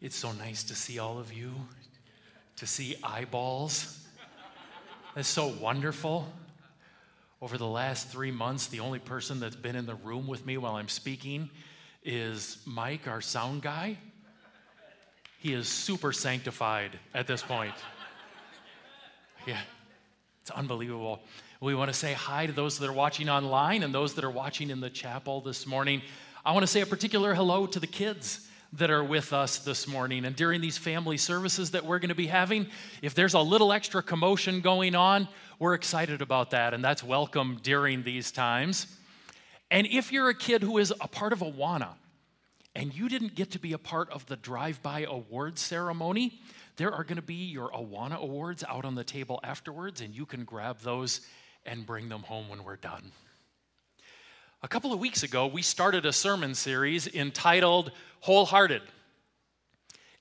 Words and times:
It's 0.00 0.16
so 0.16 0.32
nice 0.32 0.64
to 0.64 0.74
see 0.74 0.98
all 0.98 1.18
of 1.18 1.30
you, 1.30 1.52
to 2.56 2.66
see 2.66 2.96
eyeballs. 3.02 3.98
That's 5.14 5.28
so 5.28 5.48
wonderful. 5.60 6.26
Over 7.42 7.58
the 7.58 7.66
last 7.66 8.08
three 8.08 8.30
months, 8.30 8.68
the 8.68 8.80
only 8.80 8.98
person 8.98 9.40
that's 9.40 9.56
been 9.56 9.76
in 9.76 9.84
the 9.84 9.96
room 9.96 10.26
with 10.26 10.46
me 10.46 10.56
while 10.56 10.76
I'm 10.76 10.88
speaking 10.88 11.50
is 12.02 12.56
Mike, 12.64 13.08
our 13.08 13.20
sound 13.20 13.60
guy. 13.60 13.98
He 15.38 15.52
is 15.52 15.68
super 15.68 16.12
sanctified 16.12 16.98
at 17.14 17.26
this 17.26 17.42
point. 17.42 17.74
Yeah, 19.46 19.60
it's 20.40 20.50
unbelievable. 20.50 21.20
We 21.60 21.74
want 21.74 21.90
to 21.90 21.94
say 21.94 22.14
hi 22.14 22.46
to 22.46 22.52
those 22.52 22.78
that 22.78 22.88
are 22.88 22.92
watching 22.94 23.28
online 23.28 23.82
and 23.82 23.94
those 23.94 24.14
that 24.14 24.24
are 24.24 24.30
watching 24.30 24.70
in 24.70 24.80
the 24.80 24.88
chapel 24.88 25.42
this 25.42 25.66
morning. 25.66 26.00
I 26.42 26.52
want 26.52 26.62
to 26.62 26.66
say 26.66 26.80
a 26.80 26.86
particular 26.86 27.34
hello 27.34 27.66
to 27.66 27.78
the 27.78 27.86
kids 27.86 28.46
that 28.74 28.90
are 28.90 29.02
with 29.02 29.32
us 29.32 29.58
this 29.58 29.88
morning. 29.88 30.24
And 30.24 30.36
during 30.36 30.60
these 30.60 30.78
family 30.78 31.16
services 31.16 31.72
that 31.72 31.84
we're 31.84 31.98
going 31.98 32.10
to 32.10 32.14
be 32.14 32.28
having, 32.28 32.66
if 33.02 33.14
there's 33.14 33.34
a 33.34 33.40
little 33.40 33.72
extra 33.72 34.02
commotion 34.02 34.60
going 34.60 34.94
on, 34.94 35.28
we're 35.58 35.74
excited 35.74 36.22
about 36.22 36.50
that. 36.50 36.72
And 36.72 36.84
that's 36.84 37.02
welcome 37.02 37.58
during 37.62 38.02
these 38.02 38.30
times. 38.30 38.86
And 39.70 39.86
if 39.86 40.12
you're 40.12 40.28
a 40.28 40.34
kid 40.34 40.62
who 40.62 40.78
is 40.78 40.92
a 41.00 41.08
part 41.08 41.32
of 41.32 41.40
Awana 41.40 41.94
and 42.74 42.94
you 42.94 43.08
didn't 43.08 43.34
get 43.34 43.50
to 43.52 43.58
be 43.58 43.72
a 43.72 43.78
part 43.78 44.10
of 44.10 44.24
the 44.26 44.36
drive 44.36 44.82
by 44.82 45.04
awards 45.08 45.60
ceremony, 45.60 46.40
there 46.76 46.92
are 46.92 47.04
going 47.04 47.16
to 47.16 47.22
be 47.22 47.34
your 47.34 47.70
Awana 47.70 48.16
awards 48.16 48.64
out 48.68 48.84
on 48.84 48.94
the 48.94 49.04
table 49.04 49.40
afterwards, 49.42 50.00
and 50.00 50.14
you 50.14 50.24
can 50.24 50.44
grab 50.44 50.78
those 50.80 51.20
and 51.66 51.84
bring 51.84 52.08
them 52.08 52.22
home 52.22 52.48
when 52.48 52.64
we're 52.64 52.76
done. 52.76 53.12
A 54.62 54.68
couple 54.68 54.92
of 54.92 55.00
weeks 55.00 55.22
ago, 55.22 55.46
we 55.46 55.62
started 55.62 56.04
a 56.04 56.12
sermon 56.12 56.54
series 56.54 57.06
entitled 57.06 57.92
Wholehearted. 58.20 58.82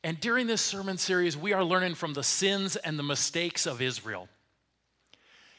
And 0.01 0.17
during 0.21 0.47
this 0.47 0.61
sermon 0.61 0.97
series, 0.97 1.35
we 1.35 1.51
are 1.51 1.63
learning 1.63 1.95
from 1.95 2.13
the 2.13 2.23
sins 2.23 2.77
and 2.77 2.97
the 2.97 3.03
mistakes 3.03 3.65
of 3.65 3.81
Israel. 3.81 4.29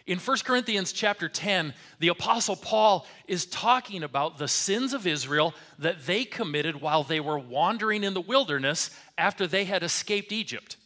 In 0.06 0.18
1 0.18 0.38
Corinthians 0.44 0.92
chapter 0.92 1.28
10, 1.28 1.74
the 1.98 2.08
Apostle 2.08 2.56
Paul 2.56 3.06
is 3.28 3.44
talking 3.44 4.02
about 4.02 4.38
the 4.38 4.48
sins 4.48 4.94
of 4.94 5.06
Israel 5.06 5.54
that 5.78 6.06
they 6.06 6.24
committed 6.24 6.80
while 6.80 7.02
they 7.02 7.20
were 7.20 7.38
wandering 7.38 8.02
in 8.02 8.14
the 8.14 8.20
wilderness 8.22 8.88
after 9.18 9.46
they 9.46 9.66
had 9.66 9.82
escaped 9.82 10.32
Egypt. 10.32 10.78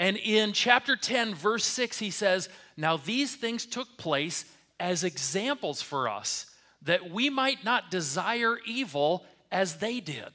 And 0.00 0.16
in 0.16 0.52
chapter 0.52 0.96
10, 0.96 1.36
verse 1.36 1.64
6, 1.64 2.00
he 2.00 2.10
says, 2.10 2.48
Now 2.76 2.96
these 2.96 3.36
things 3.36 3.66
took 3.66 3.98
place 3.98 4.46
as 4.80 5.04
examples 5.04 5.80
for 5.80 6.08
us 6.08 6.46
that 6.88 7.10
we 7.10 7.28
might 7.28 7.64
not 7.64 7.90
desire 7.90 8.56
evil 8.66 9.22
as 9.52 9.76
they 9.76 10.00
did. 10.00 10.30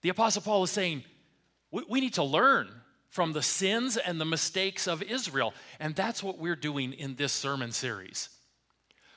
The 0.00 0.08
Apostle 0.08 0.40
Paul 0.40 0.62
is 0.62 0.70
saying, 0.70 1.04
we, 1.70 1.84
we 1.86 2.00
need 2.00 2.14
to 2.14 2.24
learn 2.24 2.68
from 3.10 3.34
the 3.34 3.42
sins 3.42 3.98
and 3.98 4.18
the 4.18 4.24
mistakes 4.24 4.86
of 4.86 5.02
Israel. 5.02 5.52
And 5.80 5.94
that's 5.94 6.22
what 6.22 6.38
we're 6.38 6.56
doing 6.56 6.94
in 6.94 7.14
this 7.14 7.32
sermon 7.34 7.72
series. 7.72 8.30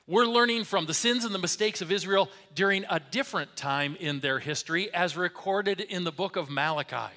We're 0.05 0.25
learning 0.25 0.65
from 0.65 0.85
the 0.85 0.93
sins 0.93 1.23
and 1.23 1.33
the 1.33 1.39
mistakes 1.39 1.81
of 1.81 1.93
Israel 1.93 2.27
during 2.53 2.83
a 2.89 2.99
different 2.99 3.55
time 3.55 3.95
in 3.97 4.19
their 4.19 4.39
history, 4.39 4.93
as 4.93 5.15
recorded 5.15 5.79
in 5.79 6.03
the 6.03 6.11
book 6.11 6.35
of 6.35 6.49
Malachi, 6.49 7.13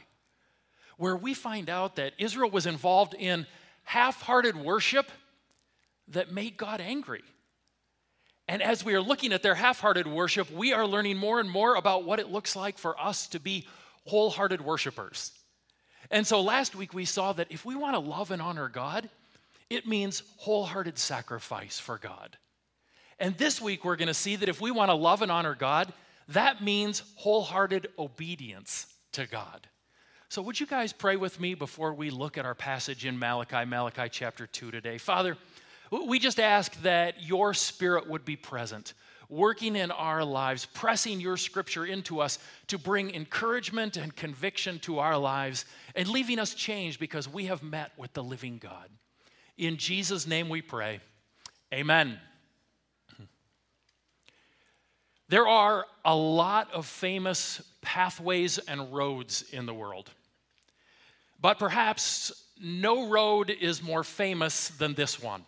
where 0.98 1.16
we 1.16 1.34
find 1.34 1.68
out 1.68 1.96
that 1.96 2.12
Israel 2.18 2.50
was 2.50 2.66
involved 2.66 3.14
in 3.14 3.48
half 3.82 4.22
hearted 4.22 4.56
worship 4.56 5.10
that 6.08 6.30
made 6.30 6.56
God 6.56 6.80
angry. 6.80 7.24
And 8.46 8.62
as 8.62 8.84
we 8.84 8.94
are 8.94 9.00
looking 9.00 9.32
at 9.32 9.42
their 9.42 9.54
half 9.54 9.80
hearted 9.80 10.06
worship, 10.06 10.50
we 10.50 10.72
are 10.72 10.86
learning 10.86 11.16
more 11.16 11.40
and 11.40 11.50
more 11.50 11.76
about 11.76 12.04
what 12.04 12.20
it 12.20 12.30
looks 12.30 12.54
like 12.54 12.76
for 12.76 13.00
us 13.00 13.26
to 13.28 13.40
be 13.40 13.66
wholehearted 14.06 14.60
worshipers. 14.60 15.32
And 16.10 16.26
so 16.26 16.42
last 16.42 16.74
week 16.74 16.92
we 16.92 17.06
saw 17.06 17.32
that 17.32 17.50
if 17.50 17.64
we 17.64 17.74
want 17.74 17.94
to 17.94 18.00
love 18.00 18.30
and 18.30 18.42
honor 18.42 18.68
God, 18.68 19.08
it 19.70 19.86
means 19.86 20.22
wholehearted 20.36 20.98
sacrifice 20.98 21.78
for 21.78 21.96
God. 21.96 22.36
And 23.18 23.36
this 23.38 23.60
week 23.60 23.84
we're 23.84 23.96
going 23.96 24.08
to 24.08 24.14
see 24.14 24.36
that 24.36 24.48
if 24.48 24.60
we 24.60 24.70
want 24.70 24.90
to 24.90 24.94
love 24.94 25.22
and 25.22 25.32
honor 25.32 25.54
God, 25.54 25.92
that 26.28 26.62
means 26.62 27.02
wholehearted 27.16 27.88
obedience 27.98 28.86
to 29.12 29.26
God. 29.26 29.66
So, 30.28 30.42
would 30.42 30.58
you 30.58 30.66
guys 30.66 30.92
pray 30.92 31.16
with 31.16 31.38
me 31.38 31.54
before 31.54 31.94
we 31.94 32.10
look 32.10 32.38
at 32.38 32.44
our 32.44 32.54
passage 32.54 33.04
in 33.04 33.18
Malachi, 33.18 33.64
Malachi 33.64 34.08
chapter 34.10 34.46
2 34.46 34.70
today? 34.72 34.98
Father, 34.98 35.36
we 35.90 36.18
just 36.18 36.40
ask 36.40 36.80
that 36.82 37.22
your 37.22 37.54
spirit 37.54 38.08
would 38.08 38.24
be 38.24 38.36
present, 38.36 38.94
working 39.28 39.76
in 39.76 39.90
our 39.90 40.24
lives, 40.24 40.66
pressing 40.66 41.20
your 41.20 41.36
scripture 41.36 41.86
into 41.86 42.20
us 42.20 42.38
to 42.68 42.78
bring 42.78 43.14
encouragement 43.14 43.96
and 43.96 44.14
conviction 44.14 44.78
to 44.80 44.98
our 44.98 45.16
lives, 45.16 45.64
and 45.94 46.08
leaving 46.08 46.38
us 46.38 46.54
changed 46.54 46.98
because 46.98 47.28
we 47.28 47.46
have 47.46 47.62
met 47.62 47.92
with 47.96 48.12
the 48.12 48.22
living 48.22 48.58
God. 48.58 48.88
In 49.56 49.76
Jesus' 49.76 50.26
name 50.26 50.48
we 50.48 50.62
pray. 50.62 51.00
Amen. 51.72 52.18
There 55.28 55.48
are 55.48 55.86
a 56.04 56.14
lot 56.14 56.72
of 56.72 56.86
famous 56.86 57.62
pathways 57.80 58.58
and 58.58 58.92
roads 58.94 59.44
in 59.52 59.66
the 59.66 59.74
world. 59.74 60.10
But 61.40 61.58
perhaps 61.58 62.32
no 62.60 63.08
road 63.08 63.50
is 63.50 63.82
more 63.82 64.04
famous 64.04 64.68
than 64.68 64.94
this 64.94 65.22
one. 65.22 65.44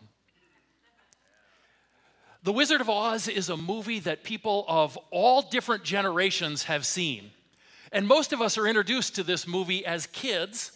The 2.47 2.53
Wizard 2.53 2.81
of 2.81 2.89
Oz 2.89 3.27
is 3.27 3.49
a 3.49 3.57
movie 3.57 3.99
that 3.99 4.23
people 4.23 4.65
of 4.69 4.97
all 5.11 5.43
different 5.43 5.83
generations 5.83 6.62
have 6.62 6.87
seen. 6.87 7.33
And 7.91 8.07
most 8.07 8.33
of 8.33 8.41
us 8.41 8.57
are 8.57 8.69
introduced 8.69 9.17
to 9.17 9.25
this 9.25 9.49
movie 9.49 9.84
as 9.84 10.07
kids, 10.07 10.71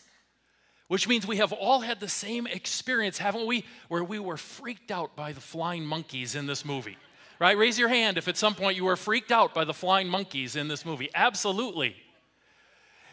which 0.88 1.06
means 1.06 1.28
we 1.28 1.36
have 1.36 1.52
all 1.52 1.78
had 1.78 2.00
the 2.00 2.08
same 2.08 2.48
experience, 2.48 3.18
haven't 3.18 3.46
we? 3.46 3.64
Where 3.86 4.02
we 4.02 4.18
were 4.18 4.36
freaked 4.36 4.90
out 4.90 5.14
by 5.14 5.30
the 5.30 5.40
flying 5.40 5.86
monkeys 5.86 6.34
in 6.34 6.48
this 6.48 6.64
movie. 6.64 6.96
Right? 7.38 7.56
Raise 7.56 7.78
your 7.78 7.88
hand 7.88 8.18
if 8.18 8.26
at 8.26 8.36
some 8.36 8.56
point 8.56 8.76
you 8.76 8.86
were 8.86 8.96
freaked 8.96 9.30
out 9.30 9.54
by 9.54 9.64
the 9.64 9.72
flying 9.72 10.08
monkeys 10.08 10.56
in 10.56 10.66
this 10.66 10.84
movie. 10.84 11.08
Absolutely. 11.14 11.94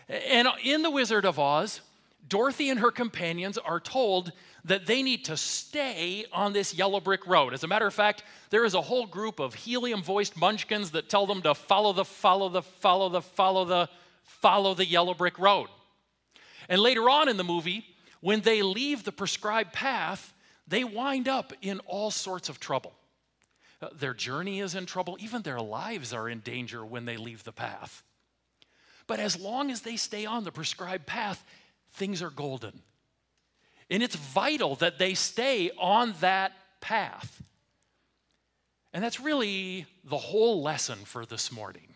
And 0.09 0.47
in 0.63 0.81
The 0.81 0.89
Wizard 0.89 1.25
of 1.25 1.37
Oz, 1.37 1.81
Dorothy 2.27 2.69
and 2.69 2.79
her 2.79 2.91
companions 2.91 3.57
are 3.57 3.79
told 3.79 4.31
that 4.65 4.85
they 4.85 5.01
need 5.01 5.25
to 5.25 5.37
stay 5.37 6.25
on 6.33 6.51
this 6.51 6.73
yellow 6.73 6.99
brick 6.99 7.25
road. 7.25 7.53
As 7.53 7.63
a 7.63 7.67
matter 7.67 7.87
of 7.87 7.93
fact, 7.93 8.23
there 8.49 8.65
is 8.65 8.73
a 8.73 8.81
whole 8.81 9.05
group 9.05 9.39
of 9.39 9.53
helium 9.53 10.01
voiced 10.01 10.35
munchkins 10.35 10.91
that 10.91 11.09
tell 11.09 11.25
them 11.25 11.41
to 11.43 11.55
follow 11.55 11.93
the, 11.93 12.03
follow 12.03 12.49
the, 12.49 12.61
follow 12.61 13.09
the, 13.09 13.21
follow 13.21 13.65
the, 13.65 13.89
follow 14.23 14.73
the 14.73 14.85
yellow 14.85 15.13
brick 15.13 15.39
road. 15.39 15.67
And 16.67 16.81
later 16.81 17.09
on 17.09 17.29
in 17.29 17.37
the 17.37 17.43
movie, 17.43 17.85
when 18.19 18.41
they 18.41 18.61
leave 18.61 19.03
the 19.03 19.11
prescribed 19.11 19.71
path, 19.71 20.33
they 20.67 20.83
wind 20.83 21.27
up 21.27 21.53
in 21.61 21.79
all 21.85 22.11
sorts 22.11 22.49
of 22.49 22.59
trouble. 22.59 22.93
Uh, 23.81 23.89
their 23.95 24.13
journey 24.13 24.59
is 24.59 24.75
in 24.75 24.85
trouble, 24.85 25.17
even 25.19 25.43
their 25.43 25.61
lives 25.61 26.11
are 26.11 26.27
in 26.27 26.39
danger 26.39 26.85
when 26.85 27.05
they 27.05 27.15
leave 27.15 27.43
the 27.43 27.51
path. 27.51 28.03
But 29.05 29.19
as 29.19 29.39
long 29.39 29.71
as 29.71 29.81
they 29.81 29.95
stay 29.95 30.25
on 30.25 30.43
the 30.43 30.51
prescribed 30.51 31.05
path, 31.05 31.45
things 31.93 32.21
are 32.21 32.29
golden. 32.29 32.81
And 33.89 34.03
it's 34.03 34.15
vital 34.15 34.75
that 34.75 34.99
they 34.99 35.13
stay 35.13 35.71
on 35.77 36.13
that 36.19 36.51
path. 36.81 37.41
And 38.93 39.03
that's 39.03 39.19
really 39.19 39.85
the 40.03 40.17
whole 40.17 40.61
lesson 40.61 40.97
for 41.05 41.25
this 41.25 41.51
morning. 41.51 41.93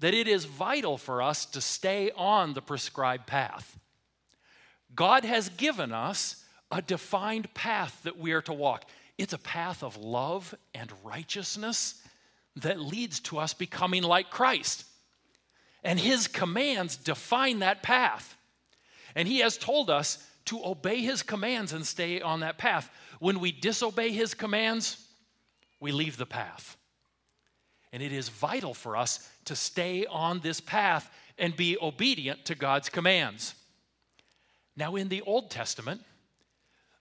That 0.00 0.14
it 0.14 0.28
is 0.28 0.44
vital 0.44 0.96
for 0.96 1.22
us 1.22 1.44
to 1.46 1.60
stay 1.60 2.10
on 2.16 2.54
the 2.54 2.62
prescribed 2.62 3.26
path. 3.26 3.78
God 4.94 5.24
has 5.24 5.48
given 5.50 5.92
us 5.92 6.44
a 6.70 6.80
defined 6.80 7.52
path 7.54 8.00
that 8.04 8.18
we 8.18 8.32
are 8.32 8.42
to 8.42 8.52
walk. 8.52 8.84
It's 9.16 9.32
a 9.32 9.38
path 9.38 9.82
of 9.82 9.96
love 9.96 10.54
and 10.74 10.92
righteousness 11.02 12.00
that 12.56 12.80
leads 12.80 13.20
to 13.20 13.38
us 13.38 13.54
becoming 13.54 14.02
like 14.02 14.30
Christ. 14.30 14.84
And 15.82 15.98
His 15.98 16.28
commands 16.28 16.96
define 16.96 17.60
that 17.60 17.82
path. 17.82 18.36
And 19.18 19.28
He 19.28 19.40
has 19.40 19.58
told 19.58 19.90
us 19.90 20.24
to 20.48 20.64
obey 20.64 21.02
his 21.02 21.22
commands 21.22 21.74
and 21.74 21.86
stay 21.86 22.22
on 22.22 22.40
that 22.40 22.56
path. 22.56 22.90
When 23.20 23.38
we 23.38 23.52
disobey 23.52 24.12
his 24.12 24.32
commands, 24.32 25.06
we 25.78 25.92
leave 25.92 26.16
the 26.16 26.24
path. 26.24 26.78
And 27.92 28.02
it 28.02 28.12
is 28.12 28.30
vital 28.30 28.72
for 28.72 28.96
us 28.96 29.28
to 29.44 29.54
stay 29.54 30.06
on 30.06 30.40
this 30.40 30.60
path 30.60 31.10
and 31.38 31.54
be 31.54 31.76
obedient 31.80 32.46
to 32.46 32.54
God's 32.54 32.88
commands. 32.88 33.54
Now, 34.74 34.96
in 34.96 35.10
the 35.10 35.20
Old 35.22 35.50
Testament, 35.50 36.00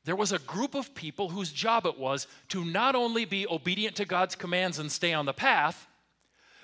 there 0.03 0.15
was 0.15 0.33
a 0.33 0.39
group 0.39 0.75
of 0.75 0.93
people 0.93 1.29
whose 1.29 1.51
job 1.51 1.85
it 1.85 1.97
was 1.97 2.27
to 2.49 2.65
not 2.65 2.95
only 2.95 3.23
be 3.23 3.47
obedient 3.47 3.95
to 3.95 4.05
God's 4.05 4.35
commands 4.35 4.77
and 4.77 4.91
stay 4.91 5.13
on 5.13 5.25
the 5.25 5.33
path, 5.33 5.87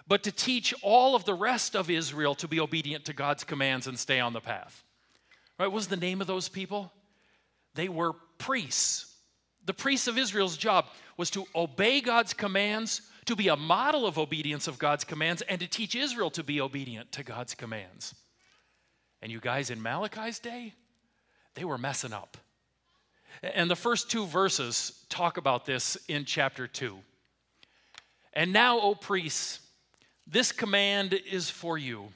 but 0.06 0.24
to 0.24 0.34
teach 0.34 0.74
all 0.82 1.16
of 1.16 1.24
the 1.24 1.34
rest 1.34 1.78
of 1.78 1.90
Israel 1.90 2.36
to 2.36 2.48
be 2.48 2.60
obedient 2.60 3.06
to 3.06 3.14
God's 3.14 3.46
commands 3.46 3.88
and 3.88 3.98
stay 3.98 4.20
on 4.20 4.34
the 4.34 4.42
path. 4.42 4.84
Right? 5.60 5.68
What 5.68 5.74
was 5.74 5.88
the 5.88 5.98
name 5.98 6.22
of 6.22 6.28
those 6.28 6.50
people? 6.50 6.92
They 7.76 7.90
were 7.90 8.14
priests. 8.38 9.14
The 9.66 9.74
priests 9.74 10.08
of 10.08 10.18
Israel's 10.18 10.58
job 10.58 10.86
was 11.18 11.30
to 11.32 11.46
obey 11.56 12.02
God's 12.02 12.34
commands, 12.34 13.02
to 13.26 13.36
be 13.36 13.48
a 13.48 13.56
model 13.56 14.06
of 14.06 14.18
obedience 14.18 14.68
of 14.68 14.78
God's 14.78 15.04
commands, 15.04 15.42
and 15.44 15.62
to 15.62 15.68
teach 15.68 15.96
Israel 15.96 16.30
to 16.32 16.44
be 16.44 16.60
obedient 16.60 17.12
to 17.14 17.24
God's 17.24 17.56
commands. 17.56 18.14
And 19.22 19.32
you 19.32 19.40
guys, 19.40 19.70
in 19.70 19.82
Malachi's 19.82 20.40
day, 20.40 20.74
they 21.56 21.64
were 21.64 21.78
messing 21.78 22.14
up. 22.14 22.38
And 23.42 23.70
the 23.70 23.76
first 23.76 24.12
two 24.12 24.26
verses 24.26 25.06
talk 25.10 25.38
about 25.38 25.66
this 25.66 25.98
in 26.08 26.26
chapter 26.26 26.68
2. 26.68 26.98
And 28.34 28.52
now, 28.52 28.80
O 28.80 28.96
priests, 28.96 29.60
this 30.28 30.52
command 30.52 31.14
is 31.14 31.50
for 31.50 31.78
you. 31.78 32.10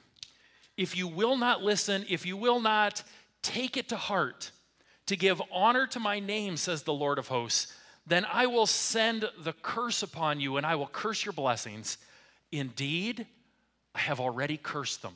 If 0.76 0.96
you 0.96 1.08
will 1.08 1.36
not 1.36 1.62
listen, 1.62 2.04
if 2.08 2.24
you 2.24 2.36
will 2.36 2.60
not 2.60 3.02
take 3.42 3.76
it 3.76 3.88
to 3.90 3.96
heart, 3.96 4.50
to 5.06 5.16
give 5.16 5.40
honor 5.52 5.86
to 5.88 6.00
my 6.00 6.20
name, 6.20 6.56
says 6.56 6.82
the 6.82 6.92
Lord 6.92 7.18
of 7.18 7.28
hosts, 7.28 7.72
then 8.06 8.26
I 8.32 8.46
will 8.46 8.66
send 8.66 9.28
the 9.38 9.52
curse 9.52 10.02
upon 10.02 10.40
you 10.40 10.56
and 10.56 10.64
I 10.64 10.76
will 10.76 10.86
curse 10.86 11.24
your 11.24 11.34
blessings. 11.34 11.98
Indeed, 12.50 13.26
I 13.94 13.98
have 13.98 14.20
already 14.20 14.56
cursed 14.56 15.02
them 15.02 15.14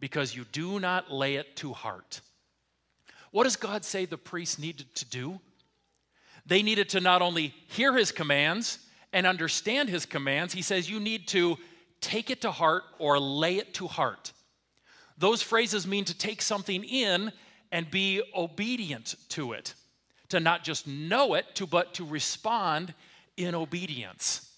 because 0.00 0.34
you 0.34 0.44
do 0.50 0.80
not 0.80 1.12
lay 1.12 1.36
it 1.36 1.56
to 1.56 1.72
heart. 1.72 2.20
What 3.30 3.44
does 3.44 3.56
God 3.56 3.84
say 3.84 4.04
the 4.04 4.18
priests 4.18 4.58
needed 4.58 4.94
to 4.96 5.04
do? 5.04 5.40
They 6.46 6.62
needed 6.62 6.88
to 6.90 7.00
not 7.00 7.22
only 7.22 7.54
hear 7.68 7.94
his 7.94 8.10
commands 8.10 8.78
and 9.12 9.26
understand 9.26 9.88
his 9.88 10.06
commands, 10.06 10.52
he 10.52 10.62
says 10.62 10.88
you 10.88 10.98
need 10.98 11.28
to 11.28 11.56
take 12.00 12.30
it 12.30 12.40
to 12.42 12.50
heart 12.50 12.84
or 12.98 13.18
lay 13.18 13.56
it 13.56 13.74
to 13.74 13.86
heart. 13.86 14.32
Those 15.18 15.42
phrases 15.42 15.86
mean 15.86 16.04
to 16.04 16.16
take 16.16 16.40
something 16.40 16.84
in 16.84 17.32
and 17.72 17.90
be 17.90 18.22
obedient 18.34 19.16
to 19.30 19.52
it, 19.52 19.74
to 20.28 20.40
not 20.40 20.64
just 20.64 20.86
know 20.86 21.34
it, 21.34 21.44
to, 21.56 21.66
but 21.66 21.94
to 21.94 22.06
respond 22.06 22.94
in 23.36 23.54
obedience. 23.54 24.48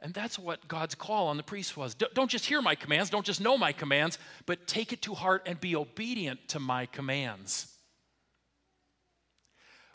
And 0.00 0.12
that's 0.12 0.38
what 0.38 0.66
God's 0.66 0.96
call 0.96 1.28
on 1.28 1.36
the 1.36 1.42
priest 1.44 1.76
was. 1.76 1.94
Don't 1.94 2.30
just 2.30 2.46
hear 2.46 2.60
my 2.60 2.74
commands, 2.74 3.10
don't 3.10 3.24
just 3.24 3.40
know 3.40 3.56
my 3.56 3.72
commands, 3.72 4.18
but 4.46 4.66
take 4.66 4.92
it 4.92 5.02
to 5.02 5.14
heart 5.14 5.42
and 5.46 5.60
be 5.60 5.76
obedient 5.76 6.48
to 6.48 6.58
my 6.58 6.86
commands. 6.86 7.68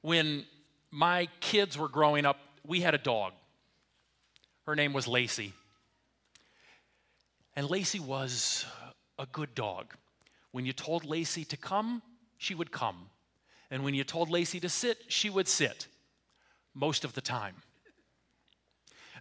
When 0.02 0.46
my 0.92 1.28
kids 1.42 1.78
were 1.78 1.90
growing 1.90 2.26
up, 2.26 2.40
we 2.66 2.80
had 2.82 2.94
a 2.94 3.00
dog. 3.00 3.34
Her 4.66 4.76
name 4.76 4.94
was 4.94 5.08
Lacey. 5.08 5.54
And 7.56 7.70
Lacey 7.70 8.00
was 8.00 8.66
a 9.20 9.26
good 9.26 9.56
dog. 9.56 9.94
When 10.52 10.66
you 10.66 10.74
told 10.74 11.06
Lacey 11.06 11.46
to 11.46 11.58
come, 11.58 12.02
she 12.38 12.56
would 12.56 12.72
come. 12.72 13.10
And 13.70 13.84
when 13.84 13.94
you 13.94 14.04
told 14.04 14.30
Lacey 14.30 14.60
to 14.62 14.70
sit, 14.70 14.98
she 15.08 15.30
would 15.30 15.48
sit 15.48 15.88
most 16.74 17.04
of 17.04 17.14
the 17.14 17.22
time. 17.22 17.56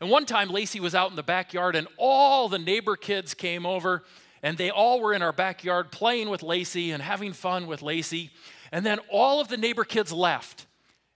And 0.01 0.11
one 0.11 0.27
time, 0.27 0.51
Lacey 0.51 0.79
was 0.79 0.95
out 0.95 1.11
in 1.11 1.17
the 1.17 1.23
backyard, 1.23 1.75
and 1.75 1.89
all 1.97 2.49
the 2.49 2.59
neighbor 2.59 2.97
kids 2.97 3.33
came 3.33 3.65
over, 3.65 4.05
and 4.43 4.59
they 4.59 4.71
all 4.71 5.01
were 5.01 5.15
in 5.15 5.23
our 5.23 5.33
backyard 5.33 5.91
playing 5.91 6.29
with 6.29 6.43
Lacey 6.43 6.91
and 6.91 7.03
having 7.03 7.33
fun 7.33 7.67
with 7.67 7.81
Lacey. 7.81 8.31
And 8.71 8.85
then 8.85 8.99
all 9.11 9.41
of 9.41 9.49
the 9.49 9.57
neighbor 9.57 9.85
kids 9.85 10.13
left, 10.13 10.67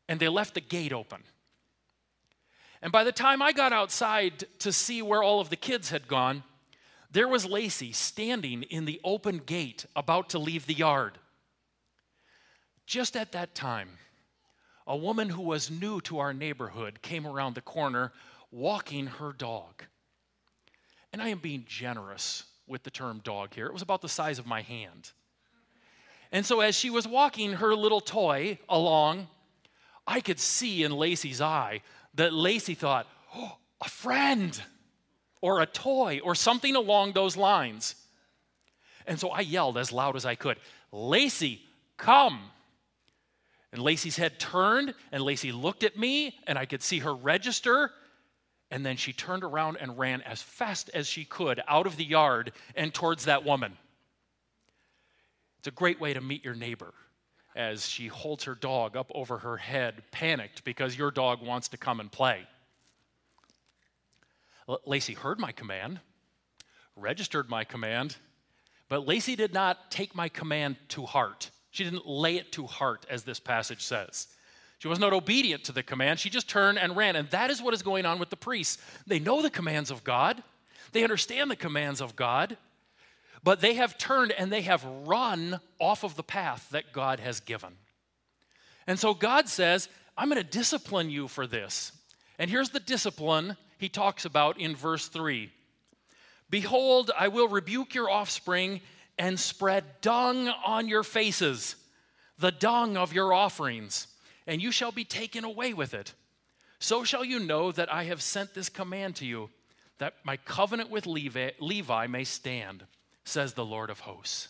and 0.09 0.19
they 0.19 0.29
left 0.29 0.55
the 0.55 0.61
gate 0.63 0.93
open. 0.93 1.23
And 2.83 2.91
by 2.91 3.05
the 3.05 3.13
time 3.13 3.43
I 3.43 3.53
got 3.53 3.75
outside 3.75 4.45
to 4.61 4.73
see 4.73 5.03
where 5.03 5.23
all 5.23 5.41
of 5.41 5.51
the 5.51 5.57
kids 5.57 5.91
had 5.91 6.09
gone, 6.09 6.43
there 7.11 7.29
was 7.29 7.47
Lacey 7.47 7.93
standing 7.93 8.63
in 8.65 8.85
the 8.85 9.01
open 9.03 9.39
gate 9.39 9.85
about 9.97 10.31
to 10.31 10.39
leave 10.39 10.67
the 10.67 10.75
yard. 10.75 11.19
Just 12.87 13.17
at 13.17 13.33
that 13.33 13.55
time, 13.55 13.89
a 14.87 14.97
woman 14.97 15.29
who 15.29 15.43
was 15.43 15.71
new 15.71 16.01
to 16.03 16.19
our 16.19 16.33
neighborhood 16.33 17.03
came 17.03 17.27
around 17.27 17.55
the 17.55 17.61
corner 17.61 18.13
walking 18.51 19.07
her 19.07 19.33
dog. 19.33 19.85
And 21.13 21.21
I 21.21 21.29
am 21.29 21.39
being 21.39 21.65
generous 21.67 22.45
with 22.67 22.83
the 22.85 22.91
term 22.91 23.21
dog 23.25 23.55
here. 23.55 23.67
It 23.67 23.73
was 23.73 23.83
about 23.83 24.03
the 24.03 24.09
size 24.09 24.39
of 24.39 24.47
my 24.47 24.63
hand. 24.63 25.11
And 26.33 26.47
so 26.47 26.61
as 26.61 26.77
she 26.77 26.91
was 26.91 27.09
walking 27.09 27.55
her 27.55 27.75
little 27.75 28.01
toy 28.01 28.59
along, 28.69 29.27
I 30.07 30.21
could 30.21 30.39
see 30.39 30.85
in 30.85 30.93
Lacey's 30.93 31.41
eye 31.41 31.83
that 32.15 32.33
Lacey 32.33 32.75
thought, 32.75 33.07
oh, 33.35 33.59
a 33.81 33.89
friend 33.89 34.61
or 35.41 35.61
a 35.61 35.67
toy 35.67 36.21
or 36.23 36.35
something 36.35 36.77
along 36.77 37.13
those 37.13 37.37
lines. 37.37 37.95
And 39.07 39.19
so 39.19 39.31
I 39.31 39.41
yelled 39.41 39.79
as 39.79 39.93
loud 39.93 40.17
as 40.17 40.27
I 40.27 40.35
could, 40.35 40.59
Lacey, 40.93 41.61
come. 41.97 42.41
And 43.73 43.81
Lacey's 43.81 44.17
head 44.17 44.41
turned, 44.41 44.95
and 45.13 45.23
Lacey 45.23 45.53
looked 45.53 45.85
at 45.85 45.97
me, 45.97 46.35
and 46.47 46.59
I 46.59 46.67
could 46.67 46.83
see 46.83 46.99
her 47.01 47.15
register. 47.15 47.93
And 48.71 48.85
then 48.85 48.97
she 48.97 49.13
turned 49.13 49.45
around 49.45 49.79
and 49.81 49.99
ran 49.99 50.23
as 50.23 50.43
fast 50.43 50.91
as 50.93 51.07
she 51.07 51.25
could 51.25 51.61
out 51.69 51.87
of 51.87 51.97
the 51.97 52.05
yard 52.05 52.53
and 52.75 52.93
towards 52.93 53.25
that 53.25 53.45
woman. 53.45 53.77
It's 55.59 55.69
a 55.69 55.73
great 55.73 56.01
way 56.01 56.15
to 56.15 56.21
meet 56.21 56.45
your 56.45 56.55
neighbor 56.55 56.95
as 57.55 57.89
she 57.89 58.07
holds 58.07 58.45
her 58.45 58.55
dog 58.55 58.97
up 58.97 59.11
over 59.15 59.39
her 59.39 59.57
head, 59.57 60.03
panicked 60.11 60.65
because 60.65 60.97
your 60.97 61.11
dog 61.11 61.45
wants 61.45 61.69
to 61.69 61.77
come 61.77 62.01
and 62.01 62.11
play. 62.11 62.47
Lacey 64.87 65.15
heard 65.15 65.39
my 65.39 65.53
command, 65.53 66.01
registered 66.97 67.49
my 67.49 67.65
command, 67.65 68.17
but 68.89 69.07
Lacey 69.07 69.37
did 69.37 69.55
not 69.55 69.91
take 69.91 70.15
my 70.15 70.29
command 70.29 70.77
to 70.89 71.07
heart. 71.07 71.51
She 71.71 71.85
didn't 71.85 72.07
lay 72.07 72.37
it 72.37 72.53
to 72.53 72.67
heart, 72.67 73.07
as 73.09 73.23
this 73.23 73.41
passage 73.41 73.83
says. 73.83 74.27
She 74.79 74.89
was 74.89 74.99
not 74.99 75.13
obedient 75.13 75.65
to 75.65 75.73
the 75.73 75.83
command. 75.83 76.19
She 76.19 76.31
just 76.31 76.49
turned 76.49 76.79
and 76.79 76.97
ran. 76.97 77.15
And 77.15 77.29
that 77.31 77.51
is 77.51 77.63
what 77.63 77.75
is 77.75 77.83
going 77.83 78.07
on 78.07 78.19
with 78.19 78.31
the 78.31 78.37
priests. 78.37 78.83
They 79.07 79.19
know 79.19 79.43
the 79.43 79.51
commands 79.51 79.91
of 79.91 80.05
God, 80.05 80.43
they 80.93 81.05
understand 81.05 81.51
the 81.51 81.57
commands 81.57 82.01
of 82.01 82.17
God, 82.17 82.57
but 83.45 83.61
they 83.61 83.75
have 83.75 83.97
turned 83.97 84.33
and 84.33 84.53
they 84.53 84.63
have 84.63 84.85
run 84.85 85.61
off 85.79 86.03
of 86.03 86.17
the 86.17 86.23
path 86.23 86.69
that 86.71 86.93
God 86.93 87.21
has 87.21 87.41
given. 87.41 87.77
And 88.87 88.99
so 88.99 89.15
God 89.15 89.49
says, 89.49 89.89
I'm 90.17 90.29
going 90.29 90.43
to 90.43 90.49
discipline 90.49 91.11
you 91.11 91.29
for 91.29 91.47
this. 91.47 91.93
And 92.39 92.51
here's 92.51 92.71
the 92.71 92.81
discipline 92.81 93.57
he 93.81 93.89
talks 93.89 94.25
about 94.25 94.61
in 94.61 94.77
verse 94.77 95.09
3 95.09 95.51
Behold, 96.49 97.11
I 97.19 97.29
will 97.29 97.49
rebuke 97.49 97.95
your 97.95 98.11
offspring 98.11 98.81
and 99.19 99.39
spread 99.39 99.85
dung 100.01 100.49
on 100.49 100.89
your 100.89 101.03
faces, 101.03 101.77
the 102.39 102.51
dung 102.51 102.97
of 102.97 103.13
your 103.13 103.33
offerings, 103.33 104.09
and 104.47 104.61
you 104.61 104.73
shall 104.73 104.93
be 104.93 105.05
taken 105.05 105.45
away 105.45 105.73
with 105.73 105.95
it. 105.95 106.15
So 106.79 107.05
shall 107.05 107.25
you 107.25 107.39
know 107.39 107.71
that 107.73 107.93
I 107.93 108.05
have 108.05 108.23
sent 108.23 108.55
this 108.55 108.69
command 108.69 109.17
to 109.17 109.27
you, 109.27 109.51
that 109.99 110.15
my 110.25 110.39
covenant 110.39 110.91
with 110.91 111.07
Levi, 111.07 111.51
Levi 111.61 112.07
may 112.07 112.25
stand, 112.25 112.85
says 113.25 113.53
the 113.53 113.65
Lord 113.65 113.91
of 113.91 114.01
hosts. 114.01 114.49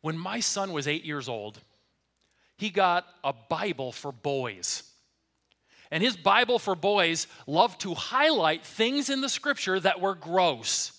When 0.00 0.18
my 0.18 0.40
son 0.40 0.72
was 0.72 0.88
eight 0.88 1.04
years 1.04 1.28
old, 1.28 1.60
he 2.56 2.70
got 2.70 3.06
a 3.22 3.32
Bible 3.32 3.92
for 3.92 4.12
boys. 4.12 4.82
And 5.94 6.02
his 6.02 6.16
Bible 6.16 6.58
for 6.58 6.74
boys 6.74 7.28
loved 7.46 7.82
to 7.82 7.94
highlight 7.94 8.66
things 8.66 9.08
in 9.08 9.20
the 9.20 9.28
scripture 9.28 9.78
that 9.78 10.00
were 10.00 10.16
gross. 10.16 10.90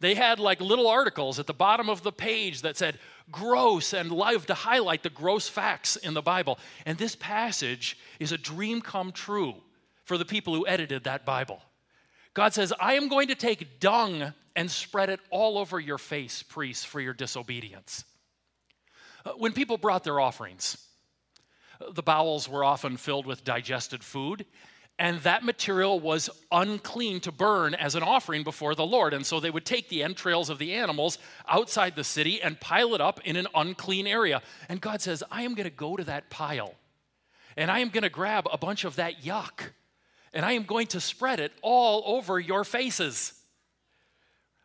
They 0.00 0.16
had 0.16 0.40
like 0.40 0.60
little 0.60 0.88
articles 0.88 1.38
at 1.38 1.46
the 1.46 1.54
bottom 1.54 1.88
of 1.88 2.02
the 2.02 2.10
page 2.10 2.62
that 2.62 2.76
said 2.76 2.98
gross 3.30 3.92
and 3.92 4.10
love 4.10 4.46
to 4.46 4.54
highlight 4.54 5.04
the 5.04 5.08
gross 5.08 5.48
facts 5.48 5.94
in 5.94 6.14
the 6.14 6.20
Bible. 6.20 6.58
And 6.84 6.98
this 6.98 7.14
passage 7.14 7.96
is 8.18 8.32
a 8.32 8.38
dream 8.38 8.80
come 8.80 9.12
true 9.12 9.54
for 10.02 10.18
the 10.18 10.24
people 10.24 10.52
who 10.52 10.66
edited 10.66 11.04
that 11.04 11.24
Bible. 11.24 11.62
God 12.34 12.52
says, 12.52 12.72
I 12.80 12.94
am 12.94 13.06
going 13.06 13.28
to 13.28 13.36
take 13.36 13.78
dung 13.78 14.34
and 14.56 14.68
spread 14.68 15.10
it 15.10 15.20
all 15.30 15.58
over 15.58 15.78
your 15.78 15.98
face, 15.98 16.42
priests, 16.42 16.84
for 16.84 17.00
your 17.00 17.14
disobedience. 17.14 18.04
Uh, 19.24 19.34
when 19.36 19.52
people 19.52 19.78
brought 19.78 20.02
their 20.02 20.18
offerings, 20.18 20.87
the 21.92 22.02
bowels 22.02 22.48
were 22.48 22.64
often 22.64 22.96
filled 22.96 23.26
with 23.26 23.44
digested 23.44 24.02
food, 24.02 24.44
and 24.98 25.20
that 25.20 25.44
material 25.44 26.00
was 26.00 26.28
unclean 26.50 27.20
to 27.20 27.30
burn 27.30 27.74
as 27.74 27.94
an 27.94 28.02
offering 28.02 28.42
before 28.42 28.74
the 28.74 28.84
Lord. 28.84 29.14
And 29.14 29.24
so 29.24 29.38
they 29.38 29.50
would 29.50 29.64
take 29.64 29.88
the 29.88 30.02
entrails 30.02 30.50
of 30.50 30.58
the 30.58 30.74
animals 30.74 31.18
outside 31.48 31.94
the 31.94 32.02
city 32.02 32.42
and 32.42 32.58
pile 32.58 32.94
it 32.94 33.00
up 33.00 33.20
in 33.24 33.36
an 33.36 33.46
unclean 33.54 34.08
area. 34.08 34.42
And 34.68 34.80
God 34.80 35.00
says, 35.00 35.22
I 35.30 35.42
am 35.42 35.54
going 35.54 35.68
to 35.68 35.74
go 35.74 35.96
to 35.96 36.04
that 36.04 36.30
pile 36.30 36.74
and 37.56 37.70
I 37.70 37.78
am 37.80 37.90
going 37.90 38.02
to 38.02 38.08
grab 38.08 38.48
a 38.52 38.58
bunch 38.58 38.84
of 38.84 38.96
that 38.96 39.22
yuck 39.22 39.70
and 40.32 40.44
I 40.44 40.52
am 40.52 40.64
going 40.64 40.88
to 40.88 41.00
spread 41.00 41.40
it 41.40 41.52
all 41.62 42.02
over 42.06 42.40
your 42.40 42.64
faces. 42.64 43.34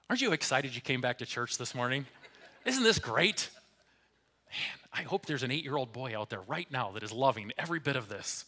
Aren't 0.10 0.22
you 0.22 0.32
excited 0.32 0.76
you 0.76 0.82
came 0.82 1.02
back 1.02 1.20
to 1.20 1.26
church 1.26 1.58
this 1.58 1.74
morning? 1.74 2.06
Isn't 2.66 2.84
this 2.84 3.00
great? 3.00 3.50
Man, 4.50 4.83
I 4.94 5.02
hope 5.02 5.26
there's 5.26 5.44
an 5.44 5.52
eight 5.52 5.64
year 5.64 5.76
old 5.76 5.92
boy 5.92 6.18
out 6.18 6.30
there 6.30 6.42
right 6.42 6.70
now 6.72 6.92
that 6.92 7.04
is 7.04 7.12
loving 7.12 7.52
every 7.58 7.80
bit 7.80 7.96
of 7.96 8.10
this. 8.10 8.46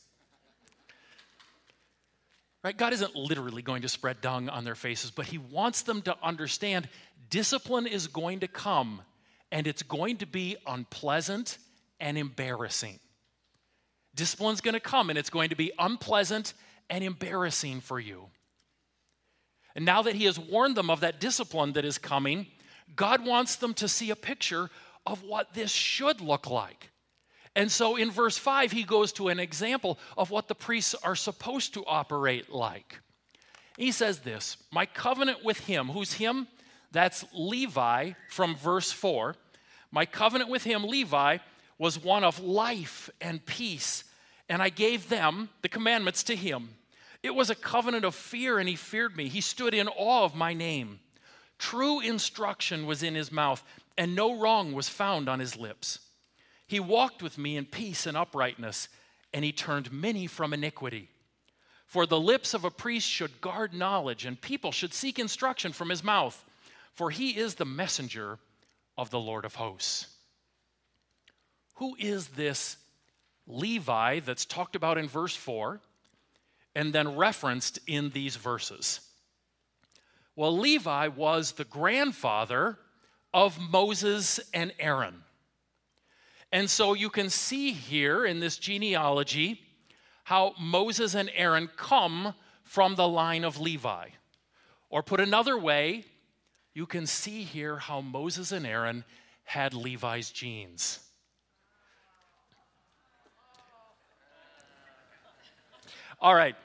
Right? 2.63 2.77
God 2.77 2.93
isn't 2.93 3.15
literally 3.15 3.61
going 3.61 3.83
to 3.83 3.89
spread 3.89 4.21
dung 4.21 4.49
on 4.49 4.63
their 4.63 4.75
faces, 4.75 5.11
but 5.11 5.25
He 5.25 5.37
wants 5.37 5.81
them 5.83 6.01
to 6.03 6.15
understand 6.21 6.87
discipline 7.29 7.87
is 7.87 8.07
going 8.07 8.39
to 8.39 8.47
come 8.47 9.01
and 9.51 9.67
it's 9.67 9.83
going 9.83 10.17
to 10.17 10.25
be 10.25 10.55
unpleasant 10.65 11.57
and 11.99 12.17
embarrassing. 12.17 12.99
Discipline's 14.15 14.61
going 14.61 14.73
to 14.73 14.79
come 14.79 15.09
and 15.09 15.19
it's 15.19 15.29
going 15.29 15.49
to 15.49 15.55
be 15.55 15.71
unpleasant 15.77 16.53
and 16.89 17.03
embarrassing 17.03 17.81
for 17.81 17.99
you. 17.99 18.25
And 19.75 19.85
now 19.85 20.03
that 20.03 20.15
He 20.15 20.25
has 20.25 20.39
warned 20.39 20.75
them 20.75 20.89
of 20.89 21.01
that 21.01 21.19
discipline 21.19 21.73
that 21.73 21.85
is 21.85 21.97
coming, 21.97 22.47
God 22.95 23.25
wants 23.25 23.55
them 23.55 23.73
to 23.75 23.87
see 23.87 24.09
a 24.09 24.15
picture 24.15 24.69
of 25.05 25.23
what 25.23 25.53
this 25.53 25.71
should 25.71 26.21
look 26.21 26.49
like. 26.49 26.91
And 27.55 27.71
so 27.71 27.95
in 27.95 28.11
verse 28.11 28.37
5, 28.37 28.71
he 28.71 28.83
goes 28.83 29.13
to 29.13 29.29
an 29.29 29.39
example 29.39 29.97
of 30.17 30.29
what 30.29 30.47
the 30.47 30.55
priests 30.55 30.93
are 30.95 31.15
supposed 31.15 31.73
to 31.75 31.85
operate 31.85 32.51
like. 32.51 32.99
He 33.77 33.91
says 33.91 34.19
this 34.19 34.57
My 34.71 34.85
covenant 34.85 35.43
with 35.43 35.59
him, 35.59 35.87
who's 35.87 36.13
him? 36.13 36.47
That's 36.91 37.25
Levi 37.33 38.13
from 38.29 38.55
verse 38.55 38.91
4. 38.91 39.35
My 39.91 40.05
covenant 40.05 40.49
with 40.49 40.63
him, 40.63 40.83
Levi, 40.83 41.37
was 41.77 42.01
one 42.01 42.23
of 42.23 42.39
life 42.39 43.09
and 43.19 43.45
peace, 43.45 44.05
and 44.47 44.61
I 44.61 44.69
gave 44.69 45.09
them 45.09 45.49
the 45.61 45.69
commandments 45.69 46.23
to 46.23 46.35
him. 46.35 46.69
It 47.23 47.35
was 47.35 47.49
a 47.49 47.55
covenant 47.55 48.05
of 48.05 48.15
fear, 48.15 48.59
and 48.59 48.69
he 48.69 48.75
feared 48.75 49.17
me. 49.17 49.27
He 49.27 49.41
stood 49.41 49.73
in 49.73 49.87
awe 49.87 50.23
of 50.23 50.35
my 50.35 50.53
name. 50.53 50.99
True 51.57 51.99
instruction 51.99 52.85
was 52.85 53.03
in 53.03 53.15
his 53.15 53.31
mouth, 53.31 53.63
and 53.97 54.15
no 54.15 54.39
wrong 54.39 54.73
was 54.73 54.89
found 54.89 55.29
on 55.29 55.39
his 55.39 55.55
lips. 55.55 55.99
He 56.67 56.79
walked 56.79 57.21
with 57.21 57.37
me 57.37 57.57
in 57.57 57.65
peace 57.65 58.05
and 58.05 58.17
uprightness, 58.17 58.89
and 59.33 59.45
he 59.45 59.51
turned 59.51 59.91
many 59.91 60.27
from 60.27 60.53
iniquity. 60.53 61.09
For 61.85 62.05
the 62.05 62.19
lips 62.19 62.53
of 62.53 62.65
a 62.65 62.71
priest 62.71 63.07
should 63.07 63.41
guard 63.41 63.73
knowledge, 63.73 64.25
and 64.25 64.39
people 64.39 64.71
should 64.71 64.93
seek 64.93 65.19
instruction 65.19 65.71
from 65.71 65.89
his 65.89 66.03
mouth, 66.03 66.43
for 66.93 67.11
he 67.11 67.37
is 67.37 67.55
the 67.55 67.65
messenger 67.65 68.39
of 68.97 69.09
the 69.09 69.19
Lord 69.19 69.45
of 69.45 69.55
hosts. 69.55 70.07
Who 71.75 71.95
is 71.99 72.29
this 72.29 72.77
Levi 73.47 74.21
that's 74.21 74.45
talked 74.45 74.75
about 74.75 74.97
in 74.97 75.07
verse 75.07 75.35
4 75.35 75.79
and 76.73 76.91
then 76.91 77.15
referenced 77.15 77.79
in 77.85 78.09
these 78.09 78.35
verses? 78.35 79.01
Well, 80.35 80.57
Levi 80.57 81.09
was 81.09 81.53
the 81.53 81.65
grandfather 81.65 82.77
of 83.35 83.59
Moses 83.59 84.39
and 84.53 84.71
Aaron. 84.79 85.21
And 86.53 86.69
so 86.69 86.93
you 86.93 87.09
can 87.09 87.29
see 87.29 87.73
here 87.73 88.25
in 88.25 88.39
this 88.39 88.57
genealogy 88.57 89.59
how 90.23 90.53
Moses 90.57 91.15
and 91.15 91.29
Aaron 91.35 91.69
come 91.75 92.33
from 92.63 92.95
the 92.95 93.07
line 93.07 93.43
of 93.43 93.59
Levi. 93.59 94.07
Or 94.89 95.03
put 95.03 95.19
another 95.19 95.57
way, 95.57 96.05
you 96.73 96.85
can 96.85 97.05
see 97.05 97.43
here 97.43 97.75
how 97.75 97.99
Moses 97.99 98.53
and 98.53 98.65
Aaron 98.65 99.03
had 99.43 99.73
Levi's 99.73 100.31
genes. 100.31 101.01
All 106.21 106.33
right. 106.33 106.55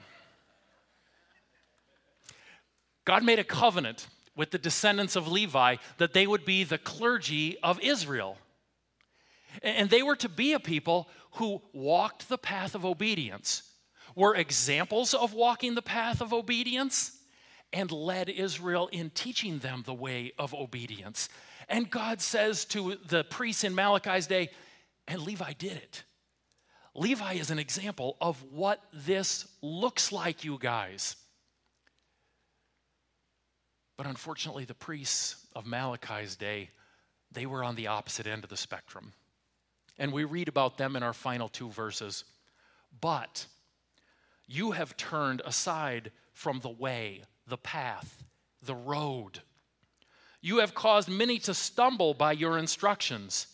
God 3.05 3.25
made 3.25 3.41
a 3.41 3.45
covenant 3.45 4.07
with 4.41 4.53
the 4.53 4.59
descendants 4.59 5.17
of 5.17 5.29
Levi 5.29 5.77
that 5.99 6.15
they 6.15 6.27
would 6.27 6.47
be 6.47 6.65
the 6.65 6.79
clergy 6.79 7.59
of 7.63 7.79
Israel. 7.81 8.39
And 9.63 9.91
they 9.91 10.03
were 10.03 10.17
to 10.17 10.31
be 10.31 10.55
a 10.55 10.59
people 10.59 11.11
who 11.33 11.61
walked 11.75 12.31
the 12.31 12.39
path 12.39 12.75
of 12.75 12.87
obedience, 12.87 13.63
were 14.17 14.35
examples 14.35 15.13
of 15.13 15.35
walking 15.35 15.75
the 15.75 15.83
path 15.83 16.23
of 16.23 16.33
obedience, 16.33 17.19
and 17.71 17.93
led 17.93 18.31
Israel 18.31 18.89
in 18.91 19.11
teaching 19.11 19.59
them 19.59 19.83
the 19.85 19.93
way 19.93 20.33
of 20.39 20.55
obedience. 20.55 21.29
And 21.69 21.91
God 21.91 22.23
says 22.23 22.65
to 22.67 22.97
the 23.07 23.25
priests 23.25 23.63
in 23.63 23.75
Malachi's 23.75 24.27
day, 24.27 24.49
and 25.07 25.21
Levi 25.21 25.53
did 25.53 25.73
it. 25.73 26.05
Levi 26.95 27.35
is 27.35 27.51
an 27.51 27.59
example 27.59 28.17
of 28.23 28.43
what 28.51 28.81
this 28.95 29.47
looks 29.61 30.11
like, 30.13 30.45
you 30.45 30.57
guys. 30.59 31.17
But 34.01 34.07
unfortunately, 34.07 34.65
the 34.65 34.73
priests 34.73 35.47
of 35.55 35.67
Malachi's 35.67 36.35
day, 36.35 36.71
they 37.33 37.45
were 37.45 37.63
on 37.63 37.75
the 37.75 37.89
opposite 37.89 38.27
end 38.27 38.45
of 38.45 38.49
the 38.49 38.57
spectrum. 38.57 39.13
And 39.99 40.11
we 40.11 40.25
read 40.25 40.49
about 40.49 40.79
them 40.79 40.97
in 40.97 41.03
our 41.03 41.13
final 41.13 41.51
two 41.51 41.69
verses. 41.69 42.25
But 43.03 43.45
you 44.47 44.71
have 44.71 44.97
turned 44.97 45.43
aside 45.45 46.13
from 46.33 46.61
the 46.61 46.71
way, 46.71 47.25
the 47.47 47.59
path, 47.59 48.25
the 48.63 48.75
road. 48.75 49.43
You 50.41 50.61
have 50.61 50.75
caused 50.75 51.11
many 51.11 51.39
to 51.41 51.53
stumble 51.53 52.15
by 52.15 52.33
your 52.33 52.57
instructions. 52.57 53.49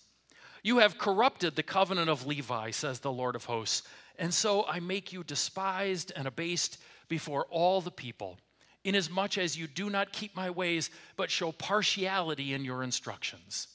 You 0.62 0.78
have 0.78 0.96
corrupted 0.96 1.56
the 1.56 1.64
covenant 1.64 2.08
of 2.08 2.24
Levi, 2.24 2.70
says 2.70 3.00
the 3.00 3.10
Lord 3.10 3.34
of 3.34 3.46
hosts. 3.46 3.82
And 4.16 4.32
so 4.32 4.64
I 4.68 4.78
make 4.78 5.12
you 5.12 5.24
despised 5.24 6.12
and 6.14 6.28
abased 6.28 6.78
before 7.08 7.46
all 7.50 7.80
the 7.80 7.90
people, 7.90 8.38
inasmuch 8.86 9.36
as 9.38 9.58
you 9.58 9.66
do 9.66 9.90
not 9.90 10.12
keep 10.12 10.34
my 10.36 10.50
ways, 10.50 10.90
but 11.16 11.30
show 11.30 11.52
partiality 11.52 12.54
in 12.54 12.64
your 12.64 12.82
instructions. 12.82 13.68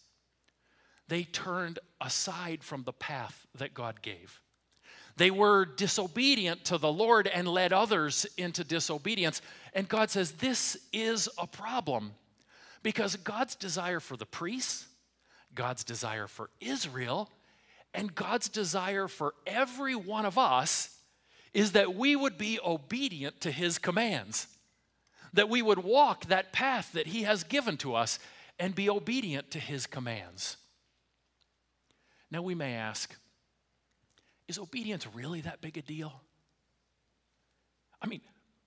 They 1.07 1.23
turned 1.23 1.79
aside 1.99 2.63
from 2.63 2.83
the 2.83 2.93
path 2.93 3.45
that 3.55 3.73
God 3.73 4.01
gave. 4.01 4.41
They 5.17 5.29
were 5.29 5.65
disobedient 5.65 6.65
to 6.65 6.77
the 6.77 6.91
Lord 6.91 7.27
and 7.27 7.47
led 7.47 7.73
others 7.73 8.25
into 8.37 8.63
disobedience. 8.63 9.41
And 9.73 9.89
God 9.89 10.09
says 10.09 10.31
this 10.31 10.77
is 10.93 11.27
a 11.37 11.45
problem 11.45 12.13
because 12.81 13.17
God's 13.17 13.55
desire 13.55 13.99
for 13.99 14.17
the 14.17 14.25
priests, 14.25 14.87
God's 15.53 15.83
desire 15.83 16.27
for 16.27 16.49
Israel, 16.59 17.29
and 17.93 18.15
God's 18.15 18.47
desire 18.47 19.07
for 19.07 19.33
every 19.45 19.95
one 19.95 20.25
of 20.25 20.37
us 20.37 20.97
is 21.53 21.73
that 21.73 21.93
we 21.93 22.15
would 22.15 22.37
be 22.37 22.59
obedient 22.63 23.41
to 23.41 23.51
his 23.51 23.77
commands, 23.77 24.47
that 25.33 25.49
we 25.49 25.61
would 25.61 25.79
walk 25.79 26.25
that 26.25 26.51
path 26.51 26.91
that 26.93 27.07
he 27.07 27.23
has 27.23 27.43
given 27.43 27.77
to 27.77 27.95
us 27.95 28.19
and 28.59 28.75
be 28.75 28.89
obedient 28.89 29.51
to 29.51 29.59
his 29.59 29.87
commands. 29.87 30.57
Now 32.29 32.41
we 32.41 32.55
may 32.55 32.75
ask, 32.75 33.15
is 34.47 34.57
obedience 34.57 35.07
really 35.13 35.41
that 35.41 35.61
big 35.61 35.77
a 35.77 35.81
deal? 35.81 36.21
I 38.01 38.07
mean, 38.07 38.21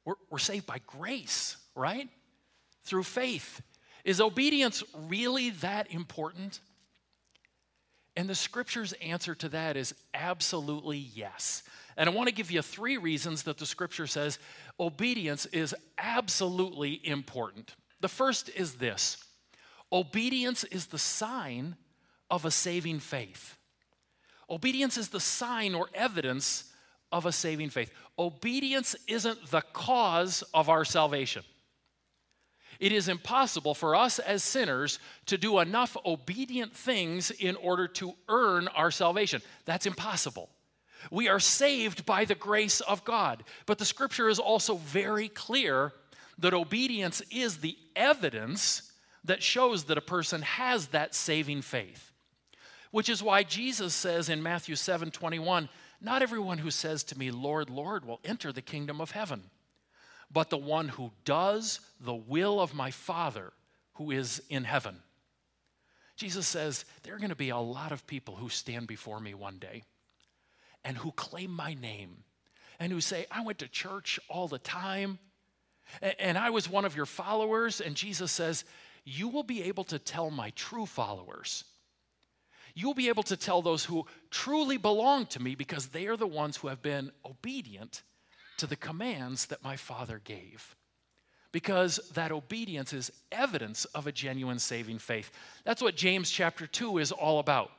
we're, 0.05 0.15
we're 0.31 0.39
saved 0.39 0.67
by 0.67 0.81
grace, 0.87 1.57
right? 1.75 2.09
Through 2.85 3.05
faith. 3.05 3.61
Is 4.05 4.21
obedience 4.21 4.83
really 5.09 5.51
that 5.51 5.91
important? 5.91 6.61
And 8.17 8.29
the 8.29 8.35
scripture's 8.35 8.93
answer 8.95 9.35
to 9.37 9.49
that 9.51 9.77
is 9.77 9.95
absolutely 10.13 10.99
yes. 10.99 11.63
And 11.97 12.09
I 12.09 12.13
want 12.13 12.29
to 12.29 12.35
give 12.35 12.51
you 12.51 12.63
three 12.63 12.97
reasons 12.97 13.45
that 13.45 13.59
the 13.59 13.67
scripture 13.67 14.07
says 14.07 14.39
obedience 14.81 15.47
is 15.47 15.75
absolutely 15.99 17.01
important. 17.07 17.77
The 18.01 18.09
first 18.09 18.51
is 18.55 18.75
this 18.75 19.19
obedience 19.93 20.65
is 20.65 20.87
the 20.87 20.99
sign 20.99 21.77
of 22.31 22.45
a 22.45 22.51
saving 22.51 22.99
faith. 22.99 23.57
Obedience 24.51 24.97
is 24.97 25.09
the 25.09 25.21
sign 25.21 25.75
or 25.75 25.89
evidence 25.95 26.65
of 27.13 27.27
a 27.27 27.33
saving 27.33 27.71
faith. 27.71 27.91
Obedience 28.19 28.97
isn't 29.07 29.51
the 29.51 29.63
cause 29.73 30.43
of 30.53 30.69
our 30.69 30.85
salvation. 30.85 31.45
It 32.81 32.93
is 32.93 33.09
impossible 33.09 33.75
for 33.75 33.95
us 33.95 34.19
as 34.19 34.43
sinners 34.43 34.99
to 35.27 35.39
do 35.39 35.61
enough 35.61 35.97
obedient 36.05 36.75
things 36.75 37.31
in 37.31 37.57
order 37.57 37.87
to 37.89 38.15
earn 38.29 38.69
our 38.69 38.91
salvation. 38.91 39.43
That's 39.65 39.87
impossible. 39.87 40.51
We 41.11 41.29
are 41.29 41.41
saved 41.41 42.07
by 42.07 42.25
the 42.25 42.35
grace 42.35 42.81
of 42.81 43.05
God. 43.05 43.45
But 43.67 43.79
the 43.79 43.85
scripture 43.85 44.29
is 44.29 44.39
also 44.39 44.77
very 44.77 45.29
clear 45.29 45.93
that 46.39 46.55
obedience 46.55 47.23
is 47.31 47.59
the 47.59 47.77
evidence 47.95 48.91
that 49.25 49.43
shows 49.43 49.85
that 49.85 49.99
a 49.99 50.03
person 50.03 50.43
has 50.43 50.89
that 50.89 51.15
saving 51.15 51.63
faith. 51.63 52.13
Which 52.91 53.09
is 53.09 53.23
why 53.23 53.43
Jesus 53.43 53.95
says 53.95 54.29
in 54.29 54.43
Matthew 54.43 54.77
7 54.77 55.11
21, 55.11 55.69
Not 56.01 56.23
everyone 56.23 56.59
who 56.59 56.71
says 56.71 57.03
to 57.05 57.19
me, 57.19 57.31
Lord, 57.31 57.71
Lord, 57.71 58.05
will 58.05 58.21
enter 58.25 58.53
the 58.53 58.63
kingdom 58.63 59.01
of 59.01 59.11
heaven, 59.11 59.45
but 60.31 60.51
the 60.51 60.59
one 60.59 60.89
who 60.89 61.11
does 61.25 61.81
the 62.01 62.15
will 62.15 62.61
of 62.61 62.75
my 62.75 62.91
Father 62.91 63.53
who 63.95 64.11
is 64.11 64.43
in 64.49 64.65
heaven. 64.65 64.97
Jesus 66.17 66.47
says, 66.47 66.85
There 67.03 67.15
are 67.15 67.19
going 67.19 67.31
to 67.31 67.37
be 67.37 67.49
a 67.49 67.59
lot 67.59 67.91
of 67.91 68.07
people 68.07 68.37
who 68.37 68.49
stand 68.49 68.87
before 68.87 69.19
me 69.19 69.35
one 69.35 69.59
day 69.59 69.83
and 70.85 70.97
who 70.97 71.13
claim 71.13 71.51
my 71.51 71.75
name 71.75 72.25
and 72.79 72.93
who 72.93 73.01
say, 73.01 73.27
I 73.31 73.43
went 73.43 73.59
to 73.59 73.69
church 73.69 74.21
all 74.29 74.49
the 74.49 74.59
time 74.59 75.19
and 76.19 76.37
I 76.39 76.51
was 76.51 76.69
one 76.69 76.85
of 76.85 76.97
your 76.97 77.07
followers. 77.07 77.81
And 77.81 77.95
Jesus 77.95 78.33
says, 78.33 78.65
You 79.05 79.29
will 79.29 79.43
be 79.43 79.63
able 79.65 79.85
to 79.85 79.99
tell 79.99 80.31
my 80.31 80.51
true 80.51 80.87
followers. 80.87 81.65
You'll 82.75 82.95
be 82.95 83.09
able 83.09 83.23
to 83.25 83.37
tell 83.37 83.63
those 83.63 83.85
who 83.85 84.07
truly 84.31 84.79
belong 84.79 85.27
to 85.27 85.41
me 85.43 85.55
because 85.55 85.89
they 85.89 86.07
are 86.07 86.17
the 86.17 86.27
ones 86.27 86.57
who 86.57 86.69
have 86.69 86.83
been 86.83 87.13
obedient 87.25 88.03
to 88.57 88.67
the 88.67 88.77
commands 88.77 89.47
that 89.47 89.63
my 89.63 89.77
Father 89.77 90.21
gave. 90.25 90.75
Because 91.53 92.01
that 92.15 92.33
obedience 92.33 92.93
is 92.93 93.13
evidence 93.31 93.85
of 93.87 94.09
a 94.09 94.13
genuine 94.13 94.59
saving 94.59 94.99
faith. 94.99 95.31
That's 95.65 95.83
what 95.83 95.95
James 95.95 96.31
chapter 96.31 96.67
2 96.67 96.99
is 96.99 97.13
all 97.13 97.39
about 97.39 97.71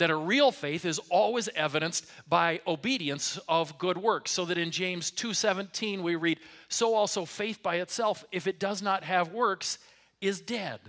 that 0.00 0.10
a 0.10 0.16
real 0.16 0.50
faith 0.50 0.86
is 0.86 0.98
always 1.10 1.48
evidenced 1.54 2.06
by 2.26 2.60
obedience 2.66 3.38
of 3.48 3.78
good 3.78 3.98
works 3.98 4.30
so 4.30 4.46
that 4.46 4.56
in 4.56 4.70
James 4.70 5.10
2:17 5.10 6.02
we 6.02 6.16
read 6.16 6.40
so 6.68 6.94
also 6.94 7.26
faith 7.26 7.62
by 7.62 7.76
itself 7.76 8.24
if 8.32 8.46
it 8.46 8.58
does 8.58 8.80
not 8.80 9.04
have 9.04 9.28
works 9.28 9.78
is 10.20 10.40
dead 10.40 10.80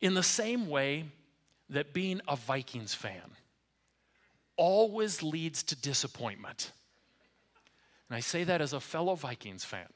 In 0.00 0.14
the 0.14 0.22
same 0.22 0.68
way 0.68 1.04
that 1.68 1.92
being 1.92 2.22
a 2.26 2.36
Vikings 2.36 2.94
fan 2.94 3.36
always 4.56 5.22
leads 5.22 5.62
to 5.64 5.76
disappointment. 5.76 6.72
And 8.08 8.16
I 8.16 8.20
say 8.20 8.44
that 8.44 8.60
as 8.60 8.72
a 8.72 8.80
fellow 8.80 9.14
Vikings 9.14 9.64
fan. 9.64 9.88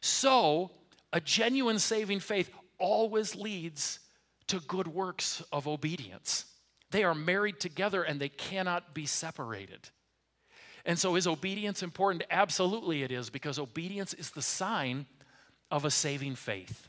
So, 0.00 0.70
a 1.12 1.20
genuine 1.20 1.78
saving 1.78 2.20
faith 2.20 2.50
always 2.78 3.34
leads 3.34 4.00
to 4.50 4.60
good 4.60 4.88
works 4.88 5.42
of 5.52 5.66
obedience. 5.68 6.44
They 6.90 7.04
are 7.04 7.14
married 7.14 7.60
together 7.60 8.02
and 8.02 8.20
they 8.20 8.28
cannot 8.28 8.94
be 8.94 9.06
separated. 9.06 9.88
And 10.84 10.98
so, 10.98 11.14
is 11.14 11.26
obedience 11.26 11.82
important? 11.82 12.24
Absolutely, 12.30 13.02
it 13.02 13.12
is, 13.12 13.30
because 13.30 13.58
obedience 13.58 14.14
is 14.14 14.30
the 14.30 14.42
sign 14.42 15.06
of 15.70 15.84
a 15.84 15.90
saving 15.90 16.34
faith. 16.34 16.88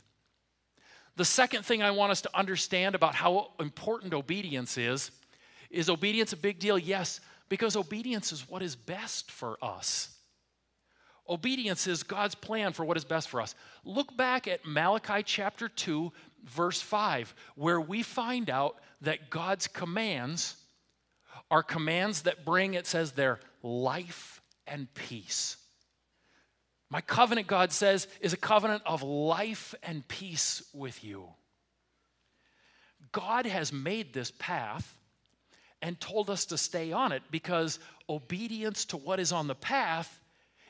The 1.16 1.24
second 1.24 1.64
thing 1.64 1.82
I 1.82 1.90
want 1.90 2.10
us 2.10 2.22
to 2.22 2.30
understand 2.36 2.94
about 2.94 3.14
how 3.14 3.52
important 3.60 4.14
obedience 4.14 4.78
is 4.78 5.10
is 5.70 5.88
obedience 5.88 6.32
a 6.32 6.36
big 6.36 6.58
deal? 6.58 6.78
Yes, 6.78 7.20
because 7.48 7.76
obedience 7.76 8.32
is 8.32 8.48
what 8.48 8.62
is 8.62 8.74
best 8.74 9.30
for 9.30 9.56
us. 9.62 10.12
Obedience 11.28 11.86
is 11.86 12.02
God's 12.02 12.34
plan 12.34 12.72
for 12.72 12.84
what 12.84 12.96
is 12.96 13.04
best 13.04 13.28
for 13.28 13.40
us. 13.40 13.54
Look 13.84 14.16
back 14.16 14.48
at 14.48 14.66
Malachi 14.66 15.22
chapter 15.22 15.68
2, 15.68 16.12
verse 16.44 16.80
5, 16.80 17.34
where 17.54 17.80
we 17.80 18.02
find 18.02 18.50
out 18.50 18.76
that 19.02 19.30
God's 19.30 19.66
commands 19.66 20.56
are 21.50 21.62
commands 21.62 22.22
that 22.22 22.44
bring, 22.44 22.74
it 22.74 22.86
says 22.86 23.12
there, 23.12 23.40
life 23.62 24.40
and 24.66 24.92
peace. 24.94 25.56
My 26.88 27.00
covenant, 27.00 27.46
God 27.46 27.72
says, 27.72 28.06
is 28.20 28.32
a 28.32 28.38
covenant 28.38 28.82
of 28.84 29.02
life 29.02 29.74
and 29.82 30.06
peace 30.08 30.62
with 30.74 31.02
you. 31.02 31.28
God 33.12 33.46
has 33.46 33.72
made 33.72 34.12
this 34.12 34.30
path 34.38 34.98
and 35.80 35.98
told 35.98 36.30
us 36.30 36.46
to 36.46 36.58
stay 36.58 36.92
on 36.92 37.12
it 37.12 37.22
because 37.30 37.78
obedience 38.08 38.84
to 38.86 38.96
what 38.96 39.20
is 39.20 39.32
on 39.32 39.46
the 39.46 39.54
path 39.54 40.20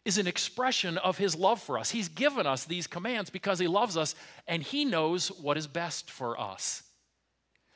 is 0.04 0.18
an 0.18 0.26
expression 0.26 0.98
of 0.98 1.18
his 1.18 1.36
love 1.36 1.60
for 1.60 1.78
us. 1.78 1.90
He's 1.90 2.08
given 2.08 2.46
us 2.46 2.64
these 2.64 2.86
commands 2.86 3.30
because 3.30 3.58
he 3.58 3.68
loves 3.68 3.96
us 3.96 4.14
and 4.48 4.62
he 4.62 4.84
knows 4.84 5.28
what 5.28 5.56
is 5.56 5.66
best 5.66 6.10
for 6.10 6.38
us. 6.40 6.82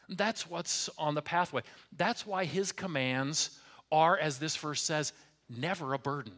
That's 0.09 0.49
what's 0.49 0.89
on 0.99 1.15
the 1.15 1.23
pathway. 1.23 1.63
That's 1.97 2.27
why 2.27 2.45
his 2.45 2.73
commands 2.73 3.59
are 3.93 4.19
as 4.19 4.39
this 4.39 4.57
verse 4.57 4.83
says, 4.83 5.13
never 5.49 5.95
a 5.95 5.99
burden. 5.99 6.33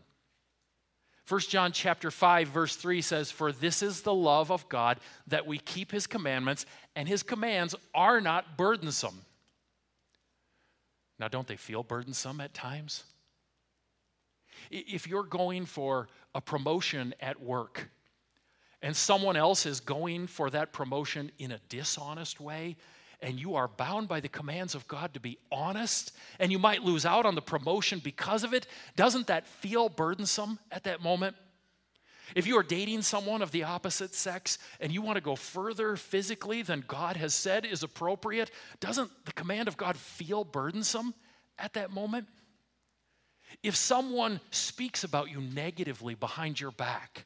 1 1.28 1.40
John 1.40 1.72
chapter 1.72 2.10
5 2.10 2.48
verse 2.48 2.76
3 2.76 3.02
says 3.02 3.30
for 3.30 3.52
this 3.52 3.82
is 3.82 4.00
the 4.00 4.14
love 4.14 4.50
of 4.50 4.66
God 4.70 4.98
that 5.26 5.46
we 5.46 5.58
keep 5.58 5.92
his 5.92 6.06
commandments 6.06 6.64
and 6.96 7.06
his 7.06 7.22
commands 7.22 7.74
are 7.94 8.20
not 8.20 8.56
burdensome. 8.56 9.20
Now 11.18 11.28
don't 11.28 11.46
they 11.46 11.56
feel 11.56 11.82
burdensome 11.82 12.40
at 12.40 12.54
times? 12.54 13.04
If 14.70 15.06
you're 15.06 15.22
going 15.22 15.66
for 15.66 16.08
a 16.34 16.40
promotion 16.40 17.14
at 17.20 17.40
work 17.40 17.90
and 18.82 18.94
someone 18.94 19.36
else 19.36 19.66
is 19.66 19.80
going 19.80 20.26
for 20.26 20.50
that 20.50 20.72
promotion 20.72 21.32
in 21.38 21.52
a 21.52 21.60
dishonest 21.68 22.40
way, 22.40 22.76
and 23.20 23.40
you 23.40 23.56
are 23.56 23.66
bound 23.66 24.06
by 24.06 24.20
the 24.20 24.28
commands 24.28 24.74
of 24.74 24.86
God 24.86 25.14
to 25.14 25.20
be 25.20 25.38
honest, 25.50 26.12
and 26.38 26.52
you 26.52 26.58
might 26.58 26.84
lose 26.84 27.04
out 27.04 27.26
on 27.26 27.34
the 27.34 27.42
promotion 27.42 28.00
because 28.02 28.44
of 28.44 28.54
it, 28.54 28.66
doesn't 28.94 29.26
that 29.26 29.46
feel 29.46 29.88
burdensome 29.88 30.58
at 30.70 30.84
that 30.84 31.02
moment? 31.02 31.34
If 32.34 32.46
you 32.46 32.58
are 32.58 32.62
dating 32.62 33.02
someone 33.02 33.42
of 33.42 33.50
the 33.50 33.64
opposite 33.64 34.14
sex 34.14 34.58
and 34.80 34.92
you 34.92 35.02
want 35.02 35.16
to 35.16 35.22
go 35.22 35.34
further 35.34 35.96
physically 35.96 36.62
than 36.62 36.84
God 36.86 37.16
has 37.16 37.34
said 37.34 37.64
is 37.64 37.82
appropriate, 37.82 38.50
doesn't 38.80 39.10
the 39.24 39.32
command 39.32 39.66
of 39.66 39.76
God 39.76 39.96
feel 39.96 40.44
burdensome 40.44 41.14
at 41.58 41.72
that 41.74 41.90
moment? 41.90 42.28
If 43.62 43.76
someone 43.76 44.40
speaks 44.50 45.04
about 45.04 45.30
you 45.30 45.40
negatively 45.40 46.14
behind 46.14 46.60
your 46.60 46.70
back 46.70 47.24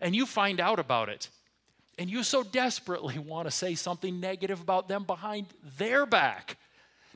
and 0.00 0.14
you 0.14 0.26
find 0.26 0.60
out 0.60 0.78
about 0.78 1.08
it, 1.08 1.28
and 1.98 2.10
you 2.10 2.22
so 2.22 2.42
desperately 2.42 3.18
want 3.18 3.46
to 3.46 3.50
say 3.50 3.74
something 3.74 4.20
negative 4.20 4.60
about 4.60 4.88
them 4.88 5.04
behind 5.04 5.46
their 5.78 6.06
back, 6.06 6.58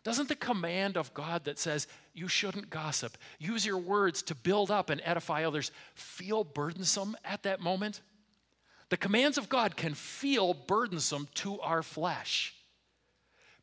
doesn't 0.02 0.28
the 0.28 0.36
command 0.36 0.96
of 0.96 1.12
God 1.12 1.44
that 1.44 1.58
says 1.58 1.86
you 2.14 2.26
shouldn't 2.26 2.70
gossip, 2.70 3.18
use 3.38 3.66
your 3.66 3.78
words 3.78 4.22
to 4.22 4.34
build 4.34 4.70
up 4.70 4.88
and 4.88 5.00
edify 5.04 5.44
others, 5.44 5.70
feel 5.94 6.42
burdensome 6.42 7.16
at 7.24 7.42
that 7.42 7.60
moment? 7.60 8.00
The 8.88 8.96
commands 8.96 9.38
of 9.38 9.48
God 9.48 9.76
can 9.76 9.94
feel 9.94 10.54
burdensome 10.54 11.28
to 11.34 11.60
our 11.60 11.82
flesh, 11.82 12.54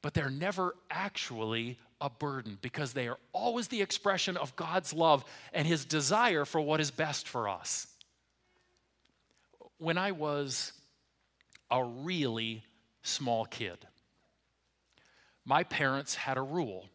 but 0.08 0.14
they're 0.14 0.30
never 0.30 0.74
actually 0.90 1.78
a 2.00 2.10
burden 2.10 2.58
because 2.62 2.94
they 2.94 3.10
are 3.10 3.18
always 3.34 3.68
the 3.68 3.82
expression 3.82 4.38
of 4.38 4.56
God's 4.56 4.94
love 4.94 5.26
and 5.52 5.68
His 5.68 5.84
desire 5.84 6.46
for 6.46 6.62
what 6.62 6.80
is 6.80 6.92
best 6.92 7.28
for 7.28 7.50
us. 7.50 7.88
When 9.80 9.98
I 9.98 10.14
was 10.14 10.72
a 11.70 11.84
really 11.84 12.64
small 13.02 13.44
kid, 13.44 13.80
my 15.44 15.66
parents 15.66 16.16
had 16.16 16.38
a 16.38 16.42
rule. 16.42 16.86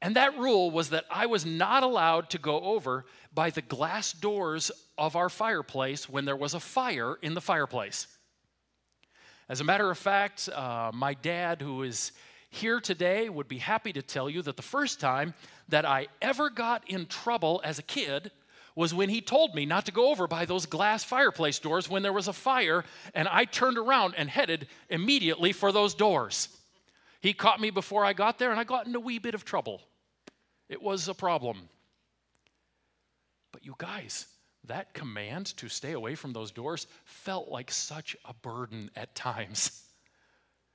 And 0.00 0.16
that 0.16 0.38
rule 0.38 0.70
was 0.70 0.88
that 0.88 1.04
I 1.10 1.26
was 1.26 1.44
not 1.44 1.82
allowed 1.82 2.30
to 2.30 2.38
go 2.38 2.58
over 2.58 3.04
by 3.34 3.50
the 3.50 3.60
glass 3.60 4.14
doors 4.14 4.70
of 4.96 5.14
our 5.14 5.28
fireplace 5.28 6.08
when 6.08 6.24
there 6.24 6.36
was 6.36 6.54
a 6.54 6.60
fire 6.60 7.18
in 7.20 7.34
the 7.34 7.42
fireplace. 7.42 8.06
As 9.48 9.60
a 9.60 9.64
matter 9.64 9.90
of 9.90 9.98
fact, 9.98 10.48
uh, 10.48 10.90
my 10.94 11.14
dad, 11.14 11.60
who 11.62 11.82
is 11.82 12.12
here 12.50 12.80
today 12.80 13.28
would 13.28 13.48
be 13.48 13.58
happy 13.58 13.92
to 13.92 14.02
tell 14.02 14.28
you 14.30 14.42
that 14.42 14.56
the 14.56 14.62
first 14.62 15.00
time 15.00 15.34
that 15.68 15.84
I 15.84 16.08
ever 16.20 16.50
got 16.50 16.88
in 16.88 17.06
trouble 17.06 17.60
as 17.64 17.78
a 17.78 17.82
kid 17.82 18.30
was 18.74 18.94
when 18.94 19.08
he 19.08 19.20
told 19.20 19.54
me 19.54 19.66
not 19.66 19.86
to 19.86 19.92
go 19.92 20.10
over 20.10 20.26
by 20.26 20.44
those 20.44 20.66
glass 20.66 21.04
fireplace 21.04 21.58
doors 21.58 21.88
when 21.88 22.02
there 22.02 22.12
was 22.12 22.28
a 22.28 22.32
fire, 22.32 22.84
and 23.14 23.28
I 23.28 23.44
turned 23.44 23.78
around 23.78 24.14
and 24.16 24.30
headed 24.30 24.68
immediately 24.88 25.52
for 25.52 25.72
those 25.72 25.94
doors. 25.94 26.48
He 27.20 27.32
caught 27.32 27.60
me 27.60 27.70
before 27.70 28.04
I 28.04 28.12
got 28.12 28.38
there, 28.38 28.50
and 28.50 28.58
I 28.58 28.64
got 28.64 28.86
in 28.86 28.94
a 28.94 29.00
wee 29.00 29.18
bit 29.18 29.34
of 29.34 29.44
trouble. 29.44 29.80
It 30.68 30.82
was 30.82 31.08
a 31.08 31.14
problem. 31.14 31.68
But 33.52 33.64
you 33.64 33.74
guys, 33.76 34.26
that 34.66 34.94
command 34.94 35.56
to 35.56 35.68
stay 35.68 35.92
away 35.92 36.14
from 36.14 36.32
those 36.32 36.50
doors 36.50 36.86
felt 37.04 37.48
like 37.48 37.70
such 37.70 38.16
a 38.24 38.34
burden 38.34 38.90
at 38.96 39.14
times. 39.14 39.82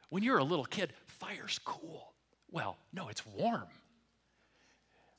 When 0.10 0.24
you're 0.24 0.38
a 0.38 0.44
little 0.46 0.64
kid, 0.64 0.94
fire's 1.06 1.60
cool. 1.66 2.14
Well, 2.50 2.78
no, 2.94 3.10
it's 3.10 3.26
warm. 3.26 3.68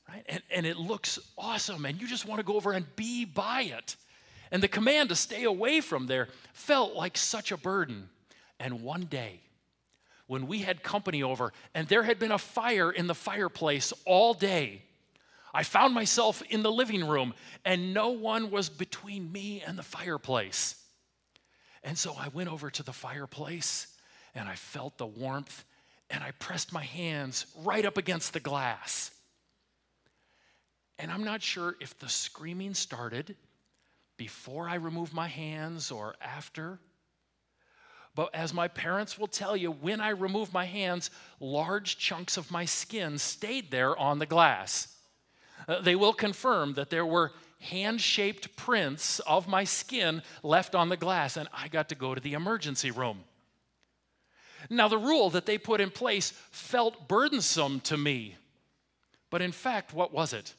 Right? 0.07 0.23
And, 0.27 0.41
and 0.49 0.65
it 0.65 0.77
looks 0.77 1.19
awesome, 1.37 1.85
and 1.85 2.01
you 2.01 2.07
just 2.07 2.25
want 2.25 2.39
to 2.39 2.43
go 2.43 2.55
over 2.55 2.71
and 2.71 2.85
be 2.95 3.23
by 3.23 3.63
it. 3.63 3.95
And 4.51 4.63
the 4.63 4.67
command 4.67 5.09
to 5.09 5.15
stay 5.15 5.43
away 5.43 5.81
from 5.81 6.07
there 6.07 6.27
felt 6.53 6.95
like 6.95 7.17
such 7.17 7.51
a 7.51 7.57
burden. 7.57 8.09
And 8.59 8.81
one 8.81 9.01
day, 9.01 9.41
when 10.25 10.47
we 10.47 10.59
had 10.59 10.83
company 10.83 11.23
over 11.23 11.53
and 11.73 11.87
there 11.87 12.03
had 12.03 12.19
been 12.19 12.31
a 12.31 12.37
fire 12.37 12.91
in 12.91 13.07
the 13.07 13.15
fireplace 13.15 13.93
all 14.05 14.33
day, 14.33 14.83
I 15.53 15.63
found 15.63 15.93
myself 15.93 16.41
in 16.49 16.63
the 16.63 16.71
living 16.71 17.07
room 17.07 17.33
and 17.65 17.93
no 17.93 18.09
one 18.09 18.51
was 18.51 18.69
between 18.69 19.31
me 19.31 19.63
and 19.65 19.77
the 19.77 19.83
fireplace. 19.83 20.75
And 21.83 21.97
so 21.97 22.15
I 22.17 22.27
went 22.29 22.49
over 22.49 22.69
to 22.69 22.83
the 22.83 22.93
fireplace 22.93 23.87
and 24.35 24.47
I 24.47 24.55
felt 24.55 24.97
the 24.97 25.07
warmth 25.07 25.65
and 26.09 26.23
I 26.23 26.31
pressed 26.31 26.73
my 26.73 26.83
hands 26.83 27.45
right 27.63 27.85
up 27.85 27.97
against 27.97 28.33
the 28.33 28.39
glass. 28.39 29.11
And 30.97 31.11
I'm 31.11 31.23
not 31.23 31.41
sure 31.41 31.75
if 31.79 31.97
the 31.97 32.09
screaming 32.09 32.73
started 32.73 33.35
before 34.17 34.67
I 34.67 34.75
removed 34.75 35.13
my 35.13 35.27
hands 35.27 35.91
or 35.91 36.15
after. 36.21 36.79
But 38.15 38.35
as 38.35 38.53
my 38.53 38.67
parents 38.67 39.17
will 39.17 39.27
tell 39.27 39.55
you, 39.55 39.71
when 39.71 40.01
I 40.01 40.09
removed 40.09 40.51
my 40.51 40.65
hands, 40.65 41.09
large 41.39 41.97
chunks 41.97 42.35
of 42.35 42.51
my 42.51 42.65
skin 42.65 43.17
stayed 43.17 43.71
there 43.71 43.95
on 43.97 44.19
the 44.19 44.25
glass. 44.25 44.98
Uh, 45.69 45.79
they 45.79 45.95
will 45.95 46.13
confirm 46.13 46.73
that 46.73 46.89
there 46.89 47.05
were 47.05 47.31
hand 47.59 48.01
shaped 48.01 48.55
prints 48.55 49.19
of 49.19 49.47
my 49.47 49.63
skin 49.63 50.23
left 50.41 50.73
on 50.73 50.89
the 50.89 50.97
glass, 50.97 51.37
and 51.37 51.47
I 51.53 51.67
got 51.67 51.89
to 51.89 51.95
go 51.95 52.15
to 52.15 52.21
the 52.21 52.33
emergency 52.33 52.89
room. 52.89 53.19
Now, 54.67 54.87
the 54.87 54.97
rule 54.97 55.29
that 55.29 55.45
they 55.45 55.59
put 55.59 55.79
in 55.79 55.91
place 55.91 56.31
felt 56.49 57.07
burdensome 57.07 57.81
to 57.81 57.97
me. 57.97 58.35
But 59.29 59.43
in 59.43 59.51
fact, 59.51 59.93
what 59.93 60.11
was 60.11 60.33
it? 60.33 60.55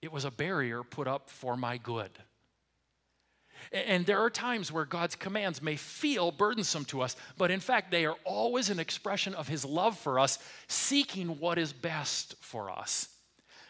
It 0.00 0.12
was 0.12 0.24
a 0.24 0.30
barrier 0.30 0.84
put 0.84 1.08
up 1.08 1.28
for 1.28 1.56
my 1.56 1.76
good. 1.76 2.10
And 3.72 4.06
there 4.06 4.22
are 4.22 4.30
times 4.30 4.70
where 4.70 4.84
God's 4.84 5.16
commands 5.16 5.60
may 5.60 5.74
feel 5.74 6.30
burdensome 6.30 6.84
to 6.86 7.00
us, 7.00 7.16
but 7.36 7.50
in 7.50 7.58
fact, 7.58 7.90
they 7.90 8.06
are 8.06 8.16
always 8.22 8.70
an 8.70 8.78
expression 8.78 9.34
of 9.34 9.48
His 9.48 9.64
love 9.64 9.98
for 9.98 10.20
us, 10.20 10.38
seeking 10.68 11.40
what 11.40 11.58
is 11.58 11.72
best 11.72 12.36
for 12.40 12.70
us. 12.70 13.08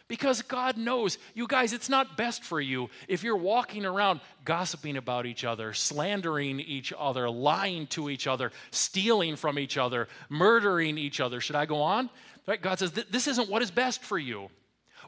Because 0.08 0.42
God 0.42 0.76
knows, 0.76 1.18
you 1.34 1.48
guys, 1.48 1.72
it's 1.72 1.88
not 1.88 2.16
best 2.16 2.44
for 2.44 2.60
you 2.60 2.90
if 3.08 3.24
you're 3.24 3.36
walking 3.36 3.84
around 3.84 4.20
gossiping 4.44 4.96
about 4.96 5.26
each 5.26 5.44
other, 5.44 5.72
slandering 5.72 6.60
each 6.60 6.92
other, 6.96 7.28
lying 7.28 7.88
to 7.88 8.08
each 8.08 8.28
other, 8.28 8.52
stealing 8.70 9.34
from 9.34 9.58
each 9.58 9.76
other, 9.76 10.06
murdering 10.28 10.96
each 10.96 11.20
other. 11.20 11.40
Should 11.40 11.56
I 11.56 11.66
go 11.66 11.82
on? 11.82 12.08
Right? 12.46 12.62
God 12.62 12.78
says, 12.78 12.92
This 12.92 13.26
isn't 13.26 13.50
what 13.50 13.62
is 13.62 13.72
best 13.72 14.02
for 14.02 14.18
you. 14.18 14.48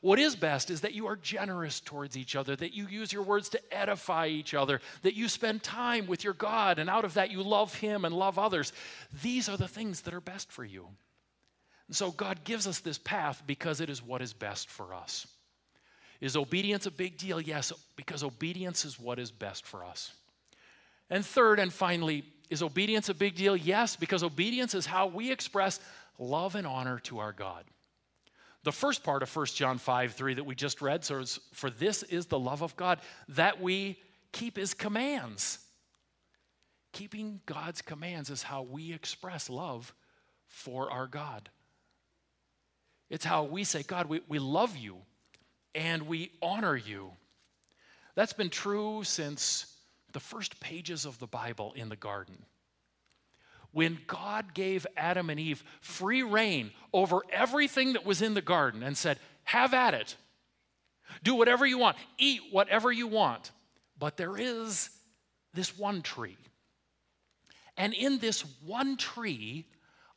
What 0.00 0.18
is 0.18 0.36
best 0.36 0.70
is 0.70 0.82
that 0.82 0.94
you 0.94 1.06
are 1.06 1.16
generous 1.16 1.80
towards 1.80 2.16
each 2.16 2.36
other, 2.36 2.54
that 2.56 2.74
you 2.74 2.86
use 2.86 3.12
your 3.12 3.22
words 3.22 3.48
to 3.50 3.74
edify 3.74 4.28
each 4.28 4.54
other, 4.54 4.80
that 5.02 5.14
you 5.14 5.28
spend 5.28 5.62
time 5.62 6.06
with 6.06 6.22
your 6.22 6.34
God, 6.34 6.78
and 6.78 6.88
out 6.88 7.04
of 7.04 7.14
that 7.14 7.30
you 7.30 7.42
love 7.42 7.74
Him 7.74 8.04
and 8.04 8.14
love 8.14 8.38
others. 8.38 8.72
These 9.22 9.48
are 9.48 9.56
the 9.56 9.68
things 9.68 10.02
that 10.02 10.14
are 10.14 10.20
best 10.20 10.52
for 10.52 10.64
you. 10.64 10.88
And 11.88 11.96
so 11.96 12.10
God 12.10 12.44
gives 12.44 12.66
us 12.66 12.80
this 12.80 12.98
path 12.98 13.42
because 13.46 13.80
it 13.80 13.90
is 13.90 14.02
what 14.02 14.22
is 14.22 14.32
best 14.32 14.68
for 14.68 14.94
us. 14.94 15.26
Is 16.20 16.36
obedience 16.36 16.86
a 16.86 16.90
big 16.90 17.16
deal? 17.16 17.40
Yes, 17.40 17.72
because 17.96 18.22
obedience 18.22 18.84
is 18.84 19.00
what 19.00 19.18
is 19.18 19.30
best 19.30 19.66
for 19.66 19.84
us. 19.84 20.12
And 21.10 21.24
third 21.24 21.58
and 21.58 21.72
finally, 21.72 22.24
is 22.50 22.62
obedience 22.62 23.08
a 23.08 23.14
big 23.14 23.34
deal? 23.34 23.56
Yes, 23.56 23.96
because 23.96 24.22
obedience 24.22 24.74
is 24.74 24.84
how 24.84 25.06
we 25.06 25.30
express 25.30 25.80
love 26.18 26.54
and 26.54 26.66
honor 26.66 26.98
to 27.00 27.18
our 27.18 27.32
God. 27.32 27.64
The 28.64 28.72
first 28.72 29.04
part 29.04 29.22
of 29.22 29.34
1 29.34 29.46
John 29.46 29.78
5 29.78 30.12
3 30.12 30.34
that 30.34 30.44
we 30.44 30.54
just 30.54 30.82
read 30.82 31.04
says, 31.04 31.38
For 31.52 31.70
this 31.70 32.02
is 32.02 32.26
the 32.26 32.38
love 32.38 32.62
of 32.62 32.76
God, 32.76 33.00
that 33.28 33.60
we 33.60 33.98
keep 34.32 34.56
his 34.56 34.74
commands. 34.74 35.60
Keeping 36.92 37.40
God's 37.46 37.80
commands 37.80 38.28
is 38.28 38.42
how 38.42 38.62
we 38.62 38.92
express 38.92 39.48
love 39.48 39.94
for 40.48 40.90
our 40.90 41.06
God. 41.06 41.48
It's 43.10 43.24
how 43.24 43.44
we 43.44 43.64
say, 43.64 43.82
God, 43.82 44.06
we, 44.06 44.20
we 44.28 44.38
love 44.38 44.76
you 44.76 44.96
and 45.74 46.02
we 46.02 46.32
honor 46.42 46.76
you. 46.76 47.12
That's 48.14 48.32
been 48.32 48.50
true 48.50 49.04
since 49.04 49.74
the 50.12 50.20
first 50.20 50.60
pages 50.60 51.04
of 51.04 51.18
the 51.18 51.26
Bible 51.26 51.72
in 51.74 51.88
the 51.88 51.96
garden. 51.96 52.36
When 53.72 53.98
God 54.06 54.54
gave 54.54 54.86
Adam 54.96 55.30
and 55.30 55.38
Eve 55.38 55.62
free 55.80 56.22
rein 56.22 56.72
over 56.92 57.20
everything 57.30 57.92
that 57.92 58.04
was 58.04 58.22
in 58.22 58.34
the 58.34 58.42
garden 58.42 58.82
and 58.82 58.96
said, 58.96 59.18
Have 59.44 59.74
at 59.74 59.94
it, 59.94 60.16
do 61.22 61.34
whatever 61.34 61.66
you 61.66 61.78
want, 61.78 61.96
eat 62.18 62.40
whatever 62.50 62.90
you 62.90 63.06
want. 63.06 63.52
But 63.98 64.16
there 64.16 64.36
is 64.36 64.90
this 65.54 65.78
one 65.78 66.02
tree. 66.02 66.36
And 67.76 67.94
in 67.94 68.18
this 68.18 68.42
one 68.64 68.96
tree, 68.96 69.66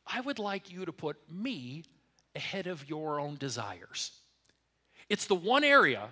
I 0.06 0.20
would 0.20 0.38
like 0.38 0.72
you 0.72 0.84
to 0.84 0.92
put 0.92 1.16
me 1.30 1.84
ahead 2.34 2.66
of 2.66 2.88
your 2.88 3.20
own 3.20 3.36
desires. 3.36 4.12
It's 5.08 5.26
the 5.26 5.34
one 5.34 5.64
area 5.64 6.08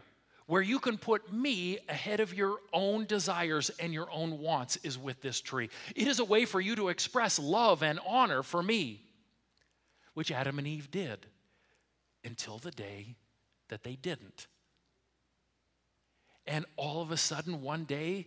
where 0.46 0.62
you 0.62 0.80
can 0.80 0.98
put 0.98 1.32
me 1.32 1.78
ahead 1.88 2.18
of 2.18 2.34
your 2.34 2.58
own 2.72 3.06
desires 3.06 3.70
and 3.78 3.92
your 3.92 4.10
own 4.10 4.40
wants 4.40 4.76
is 4.82 4.98
with 4.98 5.22
this 5.22 5.40
tree. 5.40 5.70
It 5.94 6.08
is 6.08 6.18
a 6.18 6.24
way 6.24 6.44
for 6.44 6.60
you 6.60 6.74
to 6.76 6.88
express 6.88 7.38
love 7.38 7.84
and 7.84 8.00
honor 8.04 8.42
for 8.42 8.62
me, 8.62 9.00
which 10.14 10.32
Adam 10.32 10.58
and 10.58 10.66
Eve 10.66 10.90
did 10.90 11.24
until 12.24 12.58
the 12.58 12.72
day 12.72 13.14
that 13.68 13.84
they 13.84 13.94
didn't. 13.94 14.48
And 16.46 16.66
all 16.76 17.00
of 17.00 17.12
a 17.12 17.16
sudden, 17.16 17.62
one 17.62 17.84
day, 17.84 18.26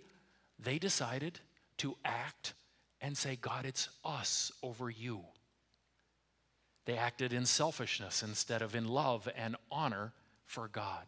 they 0.58 0.80
decided 0.80 1.42
to 1.80 1.98
act 2.06 2.54
and 3.02 3.18
say, 3.18 3.36
God, 3.36 3.66
it's 3.66 3.90
us 4.06 4.52
over 4.64 4.90
you. 4.90 5.22
They 6.86 6.98
acted 6.98 7.34
in 7.34 7.46
selfishness 7.46 8.24
instead 8.24 8.62
of 8.62 8.76
in 8.76 8.88
love 8.88 9.30
and 9.36 9.56
honor 9.72 10.12
for 10.46 10.68
God. 10.68 11.06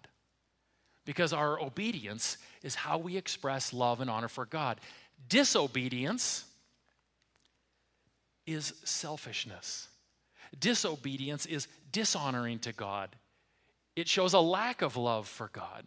Because 1.06 1.34
our 1.34 1.62
obedience 1.62 2.38
is 2.64 2.76
how 2.76 2.98
we 2.98 3.18
express 3.18 3.74
love 3.74 4.02
and 4.02 4.10
honor 4.10 4.28
for 4.28 4.46
God. 4.46 4.80
Disobedience 5.30 6.46
is 8.48 8.74
selfishness. 8.84 9.90
Disobedience 10.60 11.46
is 11.46 11.68
dishonoring 11.92 12.60
to 12.60 12.72
God. 12.72 13.10
It 13.96 14.08
shows 14.08 14.34
a 14.34 14.40
lack 14.40 14.82
of 14.82 14.98
love 14.98 15.28
for 15.28 15.50
God. 15.52 15.86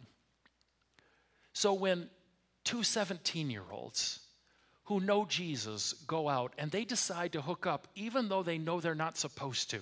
So 1.53 1.73
when 1.73 2.09
two 2.63 2.83
17 2.83 3.49
year 3.49 3.63
olds 3.71 4.19
who 4.89 4.99
know 4.99 5.23
Jesus 5.23 5.93
go 6.07 6.27
out 6.27 6.51
and 6.57 6.71
they 6.71 6.83
decide 6.83 7.31
to 7.33 7.41
hook 7.41 7.67
up 7.67 7.87
even 7.93 8.27
though 8.27 8.41
they 8.41 8.57
know 8.57 8.81
they're 8.81 8.95
not 8.95 9.17
supposed 9.17 9.69
to. 9.69 9.79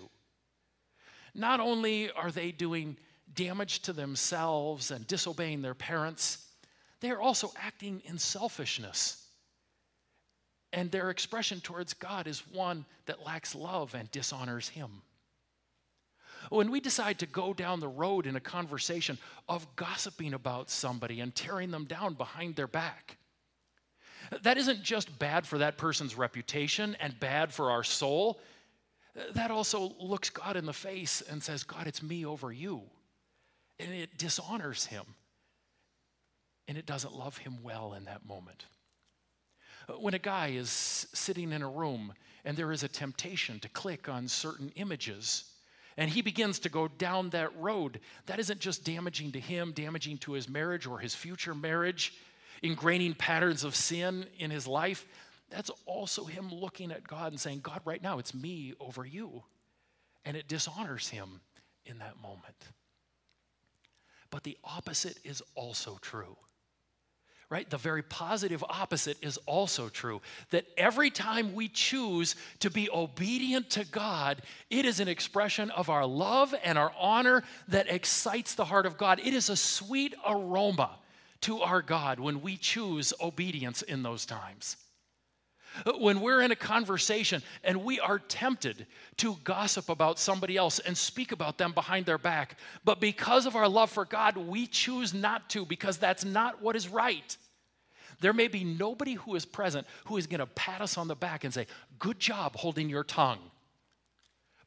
Not 1.34 1.62
only 1.62 2.12
are 2.12 2.30
they 2.30 2.52
doing 2.52 2.98
damage 3.34 3.80
to 3.84 3.94
themselves 3.94 4.92
and 4.92 5.08
disobeying 5.08 5.62
their 5.62 5.74
parents, 5.74 6.46
they 7.00 7.10
are 7.10 7.22
also 7.22 7.54
acting 7.56 8.02
in 8.04 8.18
selfishness. 8.18 9.26
And 10.74 10.92
their 10.92 11.10
expression 11.10 11.62
towards 11.62 11.94
God 11.94 12.28
is 12.28 12.46
one 12.52 12.86
that 13.06 13.26
lacks 13.26 13.56
love 13.56 13.96
and 13.96 14.12
dishonors 14.12 14.68
Him. 14.68 15.04
When 16.50 16.70
we 16.70 16.82
decide 16.82 17.20
to 17.20 17.26
go 17.26 17.54
down 17.54 17.80
the 17.80 17.88
road 17.88 18.28
in 18.28 18.36
a 18.36 18.42
conversation 18.42 19.18
of 19.48 19.74
gossiping 19.78 20.34
about 20.34 20.70
somebody 20.70 21.22
and 21.22 21.34
tearing 21.34 21.72
them 21.72 21.86
down 21.86 22.16
behind 22.16 22.58
their 22.58 22.68
back, 22.68 23.17
that 24.44 24.58
isn't 24.58 24.84
just 24.84 25.18
bad 25.20 25.46
for 25.46 25.58
that 25.60 25.78
person's 25.78 26.18
reputation 26.18 26.96
and 27.00 27.20
bad 27.20 27.54
for 27.54 27.72
our 27.72 27.84
soul. 27.84 28.40
That 29.34 29.52
also 29.52 29.94
looks 30.00 30.30
God 30.30 30.58
in 30.58 30.66
the 30.66 30.74
face 30.74 31.22
and 31.30 31.42
says, 31.42 31.64
God, 31.64 31.88
it's 31.88 32.04
me 32.04 32.26
over 32.26 32.52
you. 32.52 32.82
And 33.80 33.94
it 33.94 34.18
dishonors 34.18 34.86
him. 34.86 35.06
And 36.68 36.78
it 36.78 36.86
doesn't 36.86 37.16
love 37.16 37.38
him 37.38 37.60
well 37.64 37.94
in 37.94 38.06
that 38.06 38.26
moment. 38.26 38.66
When 40.00 40.14
a 40.14 40.20
guy 40.20 40.50
is 40.50 40.70
sitting 40.70 41.54
in 41.54 41.62
a 41.62 41.70
room 41.70 42.14
and 42.44 42.58
there 42.58 42.72
is 42.72 42.84
a 42.84 42.90
temptation 42.90 43.60
to 43.62 43.70
click 43.70 44.10
on 44.10 44.28
certain 44.28 44.72
images, 44.76 45.46
and 45.96 46.10
he 46.10 46.22
begins 46.22 46.60
to 46.60 46.70
go 46.70 46.88
down 46.88 47.30
that 47.32 47.58
road, 47.58 48.00
that 48.28 48.40
isn't 48.40 48.60
just 48.60 48.84
damaging 48.84 49.32
to 49.32 49.40
him, 49.40 49.72
damaging 49.72 50.18
to 50.20 50.34
his 50.34 50.48
marriage 50.48 50.86
or 50.86 51.00
his 51.00 51.16
future 51.16 51.56
marriage 51.56 52.14
ingraining 52.64 53.18
patterns 53.18 53.64
of 53.64 53.76
sin 53.76 54.26
in 54.40 54.52
his 54.52 54.68
life, 54.68 55.06
that's 55.50 55.72
also 55.86 56.26
him 56.26 56.50
looking 56.52 56.92
at 56.92 57.08
God 57.08 57.32
and 57.32 57.40
saying, 57.40 57.62
God, 57.62 57.82
right 57.86 58.02
now 58.02 58.20
it's 58.20 58.34
me 58.34 58.74
over 58.80 59.06
you. 59.06 59.44
And 60.26 60.36
it 60.36 60.48
dishonors 60.48 61.08
him 61.08 61.42
in 61.86 62.00
that 62.00 62.22
moment. 62.22 62.56
But 64.30 64.44
the 64.44 64.58
opposite 64.64 65.18
is 65.24 65.42
also 65.56 65.98
true. 66.02 66.36
Right? 67.50 67.70
The 67.70 67.78
very 67.78 68.02
positive 68.02 68.62
opposite 68.68 69.18
is 69.22 69.38
also 69.46 69.88
true. 69.88 70.22
That 70.50 70.66
every 70.76 71.10
time 71.10 71.54
we 71.54 71.70
choose 71.70 72.36
to 72.60 72.70
be 72.70 72.90
obedient 72.92 73.70
to 73.70 73.86
God, 73.86 74.42
it 74.70 74.84
is 74.84 75.00
an 75.00 75.08
expression 75.08 75.72
of 75.72 75.90
our 75.90 76.06
love 76.06 76.54
and 76.62 76.78
our 76.78 76.92
honor 77.00 77.44
that 77.70 77.90
excites 77.90 78.56
the 78.56 78.66
heart 78.66 78.86
of 78.86 78.98
God. 78.98 79.22
It 79.24 79.34
is 79.34 79.48
a 79.48 79.56
sweet 79.56 80.14
aroma 80.28 81.00
to 81.42 81.62
our 81.62 81.82
God 81.82 82.20
when 82.20 82.42
we 82.42 82.58
choose 82.58 83.14
obedience 83.22 83.82
in 83.82 84.04
those 84.04 84.26
times. 84.26 84.78
When 86.00 86.22
we're 86.22 86.42
in 86.42 86.52
a 86.52 86.56
conversation 86.56 87.44
and 87.64 87.84
we 87.84 88.00
are 88.00 88.20
tempted 88.20 88.88
to 89.18 89.38
gossip 89.44 89.90
about 89.90 90.18
somebody 90.18 90.58
else 90.58 90.80
and 90.80 90.98
speak 90.98 91.32
about 91.32 91.58
them 91.58 91.72
behind 91.72 92.06
their 92.06 92.18
back, 92.18 92.58
but 92.84 93.00
because 93.00 93.46
of 93.46 93.56
our 93.56 93.68
love 93.68 93.92
for 93.92 94.06
God, 94.06 94.38
we 94.38 94.66
choose 94.66 95.14
not 95.14 95.50
to 95.52 95.66
because 95.66 95.98
that's 95.98 96.26
not 96.26 96.62
what 96.62 96.76
is 96.76 96.88
right. 96.88 97.38
There 98.22 98.34
may 98.34 98.48
be 98.48 98.64
nobody 98.64 99.14
who 99.14 99.36
is 99.36 99.46
present 99.46 99.86
who 100.06 100.18
is 100.18 100.26
going 100.26 100.40
to 100.40 100.48
pat 100.48 100.82
us 100.82 100.98
on 100.98 101.08
the 101.08 101.16
back 101.16 101.44
and 101.44 101.54
say, 101.54 101.68
Good 102.00 102.20
job 102.20 102.56
holding 102.56 102.90
your 102.90 103.04
tongue. 103.04 103.40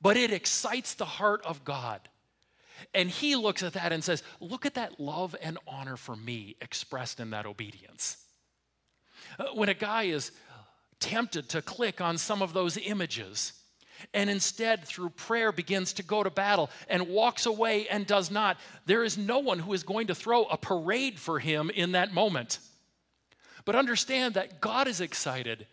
But 0.01 0.17
it 0.17 0.33
excites 0.33 0.95
the 0.95 1.05
heart 1.05 1.43
of 1.45 1.65
God 1.65 2.01
and 2.95 3.11
he 3.11 3.37
looks 3.37 3.63
at 3.63 3.75
that 3.75 3.93
and 3.93 4.03
says, 4.03 4.23
Look 4.41 4.67
at 4.67 4.75
that 4.75 5.01
love 5.01 5.37
and 5.41 5.59
honor 5.67 5.97
for 5.97 6.17
me 6.17 6.57
expressed 6.61 7.21
in 7.21 7.31
that 7.31 7.47
obedience. 7.47 8.17
Uh, 9.39 9.47
when 9.55 9.69
a 9.69 9.75
guy 9.75 10.05
is 10.05 10.33
tempted 10.99 11.49
to 11.51 11.63
click 11.63 12.01
on 12.01 12.19
some 12.19 12.43
of 12.43 12.53
those 12.53 12.77
images, 12.77 13.53
and 14.15 14.31
instead, 14.31 14.85
through 14.85 15.11
prayer, 15.11 15.53
begins 15.53 15.93
to 15.95 16.03
go 16.03 16.23
to 16.23 16.31
battle 16.31 16.71
and 16.89 17.09
walks 17.09 17.47
away 17.47 17.87
and 17.89 18.07
does 18.07 18.31
not, 18.31 18.57
there 18.87 19.05
is 19.05 19.19
no 19.19 19.41
one 19.41 19.59
who 19.59 19.75
is 19.75 19.83
going 19.83 20.07
to 20.07 20.15
throw 20.15 20.45
a 20.45 20.57
parade 20.57 21.19
for 21.19 21.39
him 21.39 21.71
in 21.71 21.93
that 21.93 22.15
moment. 22.15 22.61
But 23.65 23.77
understand 23.77 24.35
that 24.35 24.61
God 24.61 24.89
is 24.89 25.01
excited 25.03 25.67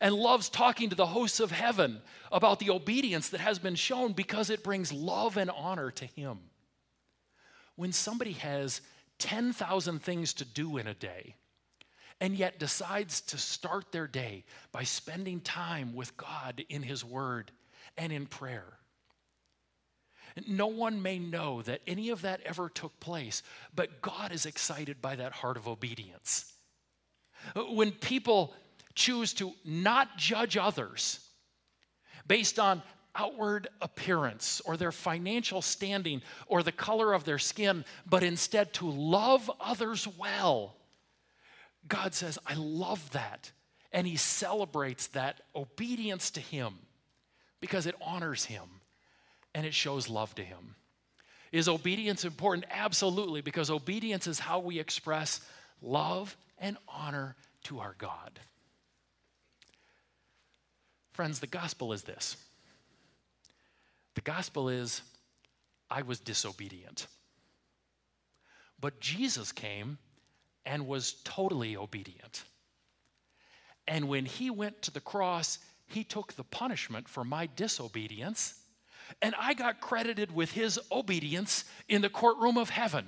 and 0.00 0.14
loves 0.14 0.48
talking 0.48 0.90
to 0.90 0.96
the 0.96 1.06
hosts 1.06 1.40
of 1.40 1.50
heaven 1.50 2.00
about 2.32 2.58
the 2.58 2.70
obedience 2.70 3.28
that 3.30 3.40
has 3.40 3.58
been 3.58 3.74
shown 3.74 4.12
because 4.12 4.50
it 4.50 4.64
brings 4.64 4.92
love 4.92 5.36
and 5.36 5.50
honor 5.50 5.90
to 5.92 6.06
Him. 6.06 6.38
When 7.76 7.92
somebody 7.92 8.32
has 8.32 8.80
10,000 9.18 10.02
things 10.02 10.34
to 10.34 10.44
do 10.44 10.76
in 10.76 10.86
a 10.86 10.94
day, 10.94 11.34
and 12.20 12.36
yet 12.36 12.58
decides 12.58 13.20
to 13.20 13.38
start 13.38 13.90
their 13.90 14.06
day 14.06 14.44
by 14.72 14.84
spending 14.84 15.40
time 15.40 15.94
with 15.94 16.16
God 16.16 16.64
in 16.68 16.82
His 16.82 17.04
Word 17.04 17.50
and 17.96 18.12
in 18.12 18.26
prayer. 18.26 18.78
No 20.48 20.66
one 20.66 21.02
may 21.02 21.18
know 21.18 21.62
that 21.62 21.80
any 21.86 22.10
of 22.10 22.22
that 22.22 22.40
ever 22.44 22.68
took 22.68 22.98
place, 22.98 23.42
but 23.74 24.02
God 24.02 24.32
is 24.32 24.46
excited 24.46 25.00
by 25.00 25.16
that 25.16 25.32
heart 25.32 25.56
of 25.56 25.68
obedience. 25.68 26.52
When 27.54 27.92
people 27.92 28.54
choose 28.94 29.32
to 29.34 29.52
not 29.64 30.16
judge 30.16 30.56
others 30.56 31.20
based 32.26 32.58
on 32.58 32.82
outward 33.14 33.68
appearance 33.80 34.60
or 34.64 34.76
their 34.76 34.92
financial 34.92 35.62
standing 35.62 36.22
or 36.46 36.62
the 36.62 36.72
color 36.72 37.12
of 37.12 37.24
their 37.24 37.38
skin, 37.38 37.84
but 38.06 38.22
instead 38.22 38.72
to 38.74 38.90
love 38.90 39.50
others 39.60 40.08
well, 40.18 40.74
God 41.86 42.14
says, 42.14 42.38
I 42.46 42.54
love 42.54 43.10
that. 43.10 43.52
And 43.92 44.06
He 44.06 44.16
celebrates 44.16 45.08
that 45.08 45.40
obedience 45.54 46.30
to 46.32 46.40
Him 46.40 46.74
because 47.60 47.86
it 47.86 47.94
honors 48.00 48.44
Him 48.44 48.68
and 49.54 49.64
it 49.64 49.74
shows 49.74 50.08
love 50.08 50.34
to 50.34 50.42
Him. 50.42 50.74
Is 51.52 51.68
obedience 51.68 52.24
important? 52.24 52.66
Absolutely, 52.70 53.40
because 53.40 53.70
obedience 53.70 54.26
is 54.26 54.40
how 54.40 54.58
we 54.58 54.80
express 54.80 55.40
love 55.80 56.36
and 56.58 56.76
honor 56.88 57.36
to 57.64 57.78
our 57.78 57.94
God. 57.98 58.40
Friends, 61.12 61.38
the 61.38 61.46
gospel 61.46 61.92
is 61.92 62.02
this 62.02 62.36
the 64.14 64.20
gospel 64.20 64.68
is 64.68 65.02
I 65.90 66.02
was 66.02 66.20
disobedient. 66.20 67.06
But 68.80 69.00
Jesus 69.00 69.52
came 69.52 69.98
and 70.66 70.86
was 70.86 71.14
totally 71.24 71.76
obedient. 71.76 72.44
And 73.86 74.08
when 74.08 74.24
he 74.24 74.50
went 74.50 74.82
to 74.82 74.90
the 74.90 75.00
cross, 75.00 75.58
he 75.86 76.04
took 76.04 76.32
the 76.32 76.44
punishment 76.44 77.08
for 77.08 77.24
my 77.24 77.48
disobedience, 77.54 78.54
and 79.20 79.34
I 79.38 79.54
got 79.54 79.80
credited 79.80 80.34
with 80.34 80.52
his 80.52 80.80
obedience 80.90 81.64
in 81.88 82.00
the 82.00 82.08
courtroom 82.08 82.56
of 82.56 82.70
heaven. 82.70 83.06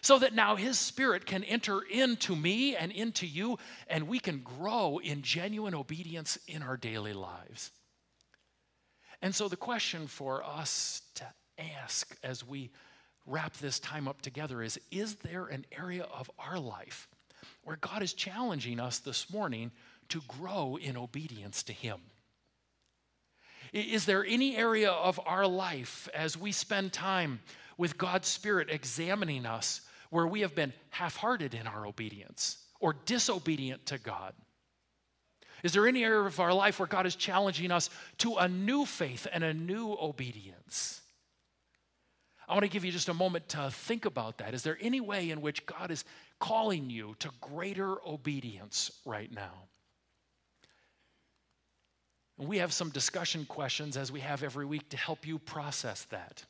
So 0.00 0.20
that 0.20 0.32
now 0.32 0.54
his 0.54 0.78
spirit 0.78 1.26
can 1.26 1.42
enter 1.42 1.80
into 1.80 2.36
me 2.36 2.76
and 2.76 2.92
into 2.92 3.26
you, 3.26 3.58
and 3.88 4.06
we 4.06 4.20
can 4.20 4.40
grow 4.40 4.98
in 4.98 5.22
genuine 5.22 5.74
obedience 5.74 6.38
in 6.46 6.62
our 6.62 6.76
daily 6.76 7.12
lives. 7.12 7.72
And 9.20 9.34
so, 9.34 9.48
the 9.48 9.56
question 9.56 10.06
for 10.06 10.44
us 10.44 11.02
to 11.16 11.24
ask 11.58 12.16
as 12.22 12.46
we 12.46 12.70
wrap 13.26 13.56
this 13.58 13.78
time 13.78 14.08
up 14.08 14.22
together 14.22 14.62
is 14.62 14.78
Is 14.90 15.16
there 15.16 15.46
an 15.46 15.66
area 15.72 16.04
of 16.04 16.30
our 16.38 16.58
life 16.58 17.08
where 17.64 17.76
God 17.76 18.02
is 18.02 18.12
challenging 18.12 18.80
us 18.80 18.98
this 18.98 19.30
morning 19.30 19.70
to 20.08 20.22
grow 20.28 20.78
in 20.80 20.96
obedience 20.96 21.62
to 21.64 21.72
Him? 21.72 22.00
Is 23.72 24.06
there 24.06 24.24
any 24.24 24.56
area 24.56 24.90
of 24.90 25.20
our 25.26 25.46
life 25.46 26.08
as 26.14 26.36
we 26.36 26.52
spend 26.52 26.92
time 26.92 27.40
with 27.76 27.98
God's 27.98 28.28
Spirit 28.28 28.68
examining 28.70 29.44
us 29.44 29.82
where 30.10 30.26
we 30.26 30.40
have 30.40 30.54
been 30.54 30.72
half 30.90 31.16
hearted 31.16 31.54
in 31.54 31.66
our 31.66 31.86
obedience 31.86 32.58
or 32.80 32.94
disobedient 33.04 33.84
to 33.86 33.98
God? 33.98 34.32
Is 35.62 35.72
there 35.72 35.88
any 35.88 36.04
area 36.04 36.20
of 36.20 36.38
our 36.40 36.52
life 36.52 36.78
where 36.78 36.86
God 36.86 37.06
is 37.06 37.16
challenging 37.16 37.70
us 37.70 37.90
to 38.18 38.36
a 38.36 38.48
new 38.48 38.86
faith 38.86 39.26
and 39.32 39.42
a 39.42 39.52
new 39.52 39.96
obedience? 40.00 41.00
I 42.48 42.54
want 42.54 42.64
to 42.64 42.70
give 42.70 42.84
you 42.84 42.92
just 42.92 43.10
a 43.10 43.14
moment 43.14 43.48
to 43.50 43.70
think 43.70 44.06
about 44.06 44.38
that. 44.38 44.54
Is 44.54 44.62
there 44.62 44.78
any 44.80 45.00
way 45.00 45.30
in 45.30 45.42
which 45.42 45.66
God 45.66 45.90
is 45.90 46.04
calling 46.38 46.88
you 46.88 47.14
to 47.18 47.30
greater 47.40 47.96
obedience 48.06 48.90
right 49.04 49.30
now? 49.30 49.52
And 52.38 52.48
we 52.48 52.58
have 52.58 52.72
some 52.72 52.90
discussion 52.90 53.44
questions 53.44 53.96
as 53.96 54.10
we 54.10 54.20
have 54.20 54.42
every 54.42 54.64
week 54.64 54.88
to 54.90 54.96
help 54.96 55.26
you 55.26 55.38
process 55.38 56.04
that. 56.04 56.44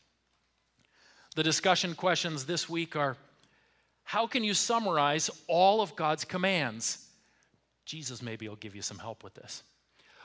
The 1.34 1.42
discussion 1.42 1.94
questions 1.94 2.44
this 2.44 2.68
week 2.68 2.94
are 2.94 3.16
How 4.04 4.26
can 4.26 4.44
you 4.44 4.54
summarize 4.54 5.30
all 5.48 5.80
of 5.80 5.96
God's 5.96 6.24
commands? 6.24 7.07
Jesus 7.88 8.20
maybe 8.20 8.46
will 8.46 8.56
give 8.56 8.76
you 8.76 8.82
some 8.82 8.98
help 8.98 9.24
with 9.24 9.32
this. 9.32 9.62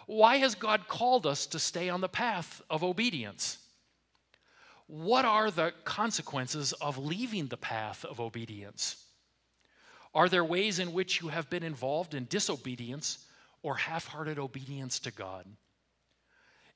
Why 0.05 0.35
has 0.35 0.53
God 0.53 0.89
called 0.89 1.25
us 1.25 1.45
to 1.47 1.59
stay 1.59 1.87
on 1.87 2.01
the 2.01 2.09
path 2.09 2.61
of 2.69 2.83
obedience? 2.83 3.57
What 4.87 5.23
are 5.23 5.49
the 5.49 5.71
consequences 5.85 6.73
of 6.73 6.97
leaving 6.97 7.47
the 7.47 7.55
path 7.55 8.03
of 8.03 8.19
obedience? 8.19 9.05
Are 10.13 10.27
there 10.27 10.43
ways 10.43 10.79
in 10.79 10.91
which 10.91 11.21
you 11.21 11.29
have 11.29 11.49
been 11.49 11.63
involved 11.63 12.13
in 12.13 12.25
disobedience 12.25 13.25
or 13.61 13.77
half 13.77 14.07
hearted 14.07 14.37
obedience 14.37 14.99
to 14.99 15.11
God? 15.11 15.45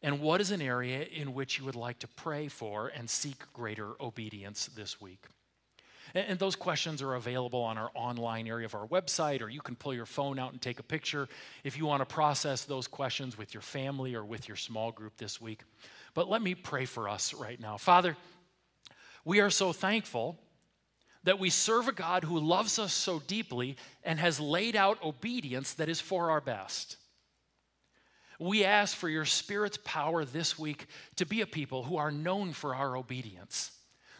And 0.02 0.22
what 0.22 0.40
is 0.40 0.52
an 0.52 0.62
area 0.62 1.02
in 1.04 1.34
which 1.34 1.60
you 1.60 1.66
would 1.66 1.76
like 1.76 2.00
to 2.00 2.08
pray 2.08 2.48
for 2.48 2.88
and 2.96 3.10
seek 3.10 3.44
greater 3.52 4.02
obedience 4.02 4.68
this 4.68 5.02
week? 5.02 5.26
And 6.16 6.40
those 6.40 6.56
questions 6.56 7.02
are 7.02 7.16
available 7.16 7.62
on 7.62 7.78
our 7.78 7.92
online 7.94 8.48
area 8.48 8.66
of 8.66 8.76
our 8.76 8.88
website, 8.88 9.42
or 9.42 9.50
you 9.50 9.62
can 9.62 9.76
pull 9.76 9.94
your 9.94 10.06
phone 10.06 10.40
out 10.40 10.52
and 10.52 10.62
take 10.62 10.80
a 10.80 10.84
picture 10.84 11.28
if 11.64 11.78
you 11.78 11.86
want 11.86 12.02
to 12.02 12.06
process 12.06 12.64
those 12.64 12.88
questions 12.88 13.38
with 13.38 13.54
your 13.54 13.62
family 13.62 14.16
or 14.16 14.24
with 14.24 14.48
your 14.48 14.58
small 14.58 14.92
group 14.92 15.18
this 15.18 15.42
week. 15.42 15.62
But 16.14 16.30
let 16.30 16.42
me 16.42 16.56
pray 16.56 16.86
for 16.86 17.10
us 17.10 17.34
right 17.34 17.60
now. 17.60 17.78
Father, 17.78 18.16
we 19.26 19.40
are 19.42 19.50
so 19.50 19.74
thankful 19.74 20.38
that 21.24 21.40
we 21.40 21.50
serve 21.50 21.90
a 21.90 21.92
God 21.92 22.24
who 22.24 22.40
loves 22.40 22.80
us 22.80 22.94
so 22.94 23.20
deeply 23.28 23.76
and 24.04 24.18
has 24.18 24.40
laid 24.40 24.76
out 24.76 25.04
obedience 25.04 25.74
that 25.74 25.90
is 25.90 26.00
for 26.00 26.32
our 26.32 26.40
best. 26.40 26.96
We 28.40 28.64
ask 28.64 28.96
for 28.96 29.10
your 29.10 29.26
Spirit's 29.26 29.80
power 29.84 30.24
this 30.24 30.58
week 30.58 30.86
to 31.18 31.26
be 31.26 31.42
a 31.42 31.48
people 31.48 31.84
who 31.84 31.98
are 31.98 32.12
known 32.12 32.54
for 32.54 32.76
our 32.76 32.96
obedience 32.96 33.72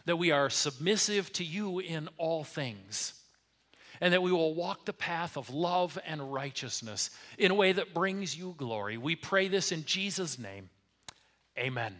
that 0.08 0.16
we 0.16 0.30
are 0.30 0.48
submissive 0.48 1.30
to 1.34 1.44
you 1.44 1.80
in 1.80 2.08
all 2.16 2.42
things, 2.42 3.12
and 4.00 4.14
that 4.14 4.22
we 4.22 4.32
will 4.32 4.54
walk 4.54 4.86
the 4.86 4.92
path 4.94 5.36
of 5.36 5.50
love 5.50 5.98
and 6.06 6.32
righteousness 6.32 7.10
in 7.36 7.50
a 7.50 7.54
way 7.54 7.72
that 7.72 7.92
brings 7.92 8.34
you 8.34 8.54
glory. 8.56 8.96
We 8.96 9.16
pray 9.16 9.48
this 9.48 9.70
in 9.70 9.84
Jesus' 9.84 10.38
name. 10.38 10.70
Amen. 11.58 11.94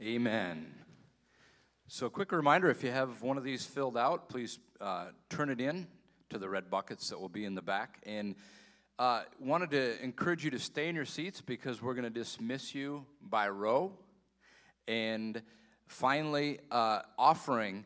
Amen. 0.00 0.72
So, 1.86 2.06
a 2.06 2.10
quick 2.10 2.32
reminder 2.32 2.70
if 2.70 2.82
you 2.82 2.90
have 2.90 3.20
one 3.20 3.36
of 3.36 3.44
these 3.44 3.66
filled 3.66 3.98
out, 3.98 4.30
please 4.30 4.58
uh, 4.80 5.08
turn 5.28 5.50
it 5.50 5.60
in 5.60 5.86
to 6.30 6.38
the 6.38 6.48
red 6.48 6.70
buckets 6.70 7.10
that 7.10 7.20
will 7.20 7.28
be 7.28 7.44
in 7.44 7.54
the 7.54 7.60
back. 7.60 7.98
And 8.06 8.36
uh, 8.98 9.22
wanted 9.38 9.70
to 9.70 10.02
encourage 10.02 10.44
you 10.44 10.50
to 10.50 10.58
stay 10.58 10.88
in 10.88 10.96
your 10.96 11.04
seats 11.04 11.40
because 11.40 11.80
we're 11.80 11.94
going 11.94 12.02
to 12.04 12.10
dismiss 12.10 12.74
you 12.74 13.06
by 13.22 13.48
row. 13.48 13.92
And 14.88 15.40
finally, 15.86 16.58
uh, 16.70 17.02
offering, 17.16 17.84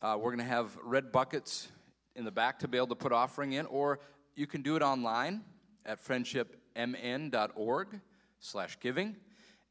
uh, 0.00 0.16
we're 0.16 0.30
going 0.30 0.38
to 0.38 0.44
have 0.44 0.76
red 0.84 1.10
buckets 1.10 1.68
in 2.14 2.24
the 2.24 2.30
back 2.30 2.60
to 2.60 2.68
be 2.68 2.76
able 2.76 2.86
to 2.88 2.94
put 2.94 3.10
offering 3.10 3.54
in, 3.54 3.66
or 3.66 3.98
you 4.36 4.46
can 4.46 4.62
do 4.62 4.76
it 4.76 4.82
online 4.82 5.42
at 5.84 6.04
friendshipmn.org 6.04 8.00
slash 8.38 8.78
giving. 8.78 9.16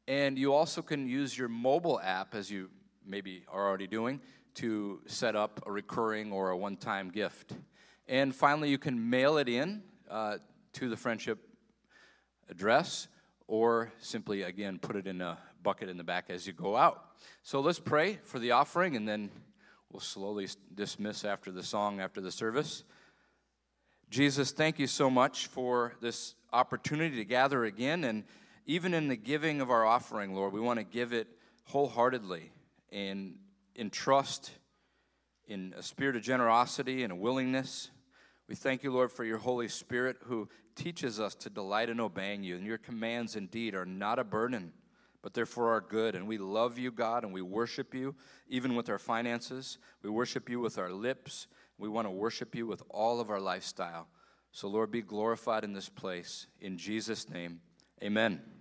And 0.06 0.38
you 0.38 0.52
also 0.52 0.82
can 0.82 1.08
use 1.08 1.36
your 1.36 1.48
mobile 1.48 1.98
app, 1.98 2.34
as 2.34 2.50
you 2.50 2.68
maybe 3.06 3.44
are 3.50 3.66
already 3.66 3.86
doing, 3.86 4.20
to 4.56 5.00
set 5.06 5.34
up 5.34 5.62
a 5.64 5.72
recurring 5.72 6.30
or 6.30 6.50
a 6.50 6.56
one 6.56 6.76
time 6.76 7.08
gift. 7.08 7.54
And 8.06 8.34
finally, 8.34 8.68
you 8.68 8.76
can 8.76 9.08
mail 9.08 9.38
it 9.38 9.48
in 9.48 9.82
uh, 10.10 10.36
to 10.74 10.88
the 10.88 10.96
friendship 10.96 11.38
address 12.48 13.08
or 13.46 13.92
simply, 13.98 14.42
again, 14.42 14.78
put 14.78 14.96
it 14.96 15.06
in 15.06 15.20
a 15.20 15.38
bucket 15.62 15.88
in 15.88 15.96
the 15.96 16.04
back 16.04 16.26
as 16.28 16.46
you 16.46 16.52
go 16.52 16.76
out. 16.76 17.04
So 17.42 17.60
let's 17.60 17.78
pray 17.78 18.18
for 18.24 18.38
the 18.38 18.52
offering 18.52 18.96
and 18.96 19.08
then 19.08 19.30
we'll 19.90 20.00
slowly 20.00 20.48
dismiss 20.74 21.24
after 21.24 21.50
the 21.50 21.62
song, 21.62 22.00
after 22.00 22.20
the 22.20 22.32
service. 22.32 22.84
Jesus, 24.10 24.52
thank 24.52 24.78
you 24.78 24.86
so 24.86 25.10
much 25.10 25.46
for 25.46 25.94
this 26.00 26.34
opportunity 26.52 27.16
to 27.16 27.24
gather 27.24 27.64
again. 27.64 28.04
And 28.04 28.24
even 28.66 28.94
in 28.94 29.08
the 29.08 29.16
giving 29.16 29.60
of 29.60 29.70
our 29.70 29.84
offering, 29.84 30.34
Lord, 30.34 30.52
we 30.52 30.60
want 30.60 30.78
to 30.78 30.84
give 30.84 31.12
it 31.12 31.26
wholeheartedly 31.64 32.52
and 32.92 33.36
in 33.74 33.90
trust, 33.90 34.52
in 35.46 35.74
a 35.76 35.82
spirit 35.82 36.16
of 36.16 36.22
generosity 36.22 37.02
and 37.02 37.12
a 37.12 37.16
willingness. 37.16 37.90
We 38.48 38.54
thank 38.54 38.82
you, 38.82 38.92
Lord, 38.92 39.10
for 39.10 39.24
your 39.24 39.38
Holy 39.38 39.68
Spirit 39.68 40.18
who 40.24 40.48
teaches 40.74 41.18
us 41.18 41.34
to 41.36 41.50
delight 41.50 41.88
in 41.88 42.00
obeying 42.00 42.42
you. 42.42 42.56
And 42.56 42.66
your 42.66 42.78
commands 42.78 43.36
indeed 43.36 43.74
are 43.74 43.86
not 43.86 44.18
a 44.18 44.24
burden, 44.24 44.72
but 45.22 45.32
they're 45.32 45.46
for 45.46 45.70
our 45.70 45.80
good. 45.80 46.14
And 46.14 46.28
we 46.28 46.36
love 46.36 46.78
you, 46.78 46.90
God, 46.90 47.24
and 47.24 47.32
we 47.32 47.42
worship 47.42 47.94
you, 47.94 48.14
even 48.48 48.74
with 48.74 48.90
our 48.90 48.98
finances. 48.98 49.78
We 50.02 50.10
worship 50.10 50.50
you 50.50 50.60
with 50.60 50.78
our 50.78 50.92
lips. 50.92 51.46
We 51.78 51.88
want 51.88 52.06
to 52.06 52.10
worship 52.10 52.54
you 52.54 52.66
with 52.66 52.82
all 52.90 53.20
of 53.20 53.30
our 53.30 53.40
lifestyle. 53.40 54.08
So, 54.52 54.68
Lord, 54.68 54.90
be 54.90 55.02
glorified 55.02 55.64
in 55.64 55.72
this 55.72 55.88
place. 55.88 56.46
In 56.60 56.76
Jesus' 56.76 57.28
name, 57.28 57.60
amen. 58.02 58.53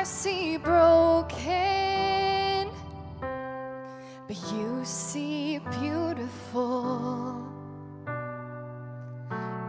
I 0.00 0.02
see 0.04 0.56
broken, 0.56 1.36
but 4.26 4.38
you 4.50 4.80
see 4.82 5.58
beautiful. 5.78 7.46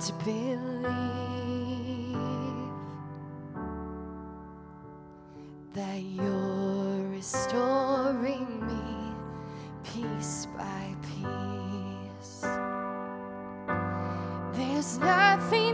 to 0.00 0.12
believe 0.24 0.56
that 5.74 6.00
you're 6.00 7.10
restoring 7.10 8.55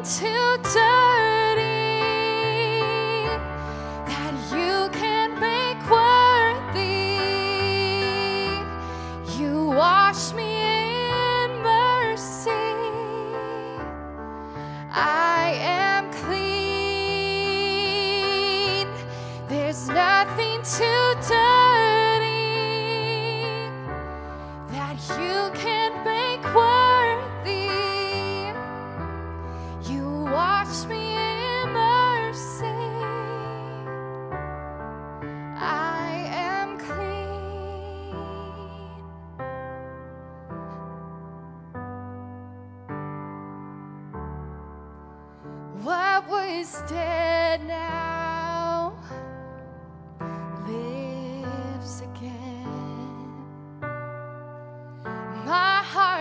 nothing 0.05 0.42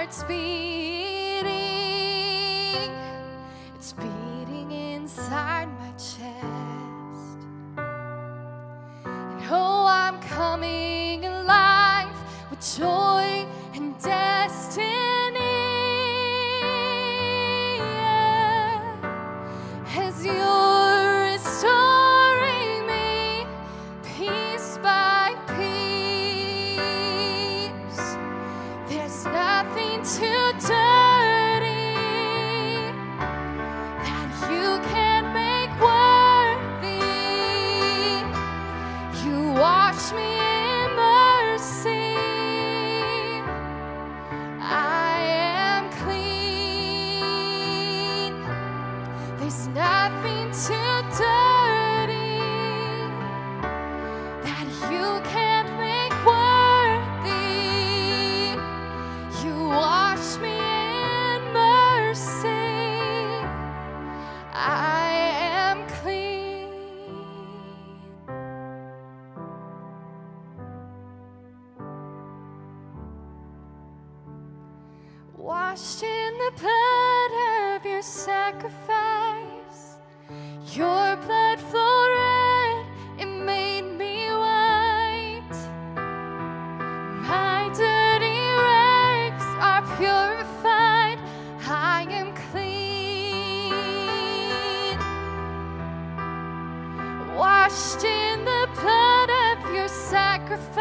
heart's 0.01 0.23
beating, 0.23 1.00
Washed 75.41 76.03
in 76.03 76.37
the 76.37 76.51
blood 76.61 77.31
of 77.75 77.83
your 77.83 78.03
sacrifice, 78.03 79.97
your 80.75 81.17
blood 81.17 81.59
flowed 81.59 82.11
red, 82.11 82.85
it 83.17 83.25
made 83.25 83.81
me 83.97 84.27
white. 84.27 85.55
My 87.25 87.71
dirty 87.73 88.39
rags 88.61 89.47
are 89.59 89.81
purified, 89.97 91.17
I 91.67 92.05
am 92.11 92.35
clean. 92.51 93.73
Washed 97.35 98.03
in 98.03 98.45
the 98.45 98.67
blood 98.79 99.29
of 99.47 99.73
your 99.73 99.87
sacrifice, 99.87 100.80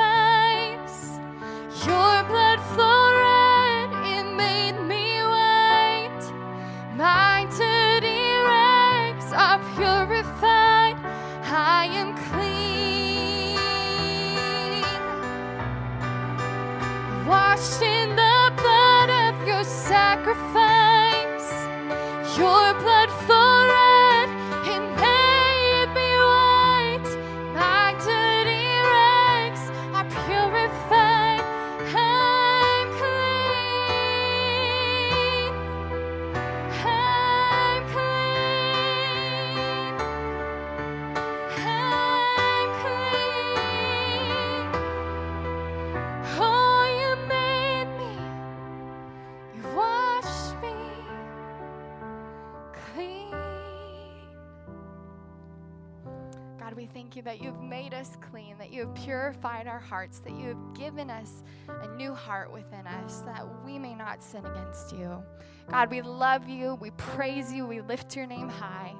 thank 57.11 57.17
you 57.17 57.23
that 57.23 57.43
you've 57.43 57.61
made 57.61 57.93
us 57.93 58.17
clean, 58.21 58.57
that 58.57 58.73
you 58.73 58.87
have 58.87 58.95
purified 58.95 59.67
our 59.67 59.81
hearts, 59.81 60.21
that 60.21 60.31
you 60.31 60.47
have 60.47 60.75
given 60.75 61.11
us 61.11 61.43
a 61.83 61.89
new 61.97 62.15
heart 62.15 62.53
within 62.53 62.87
us, 62.87 63.23
that 63.23 63.45
we 63.65 63.81
may 63.81 63.97
not 63.97 64.23
sin 64.23 64.47
against 64.47 64.93
you. 64.93 65.21
God, 65.69 65.91
we 65.91 66.03
love 66.03 66.49
you, 66.49 66.77
we 66.77 66.93
praise 66.93 67.53
you, 67.53 67.67
we 67.67 67.81
lift 67.81 68.15
your 68.15 68.27
name 68.27 68.49
high. 68.49 68.95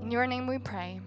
In 0.00 0.12
your 0.12 0.28
name 0.28 0.46
we 0.46 0.58
pray. 0.58 1.00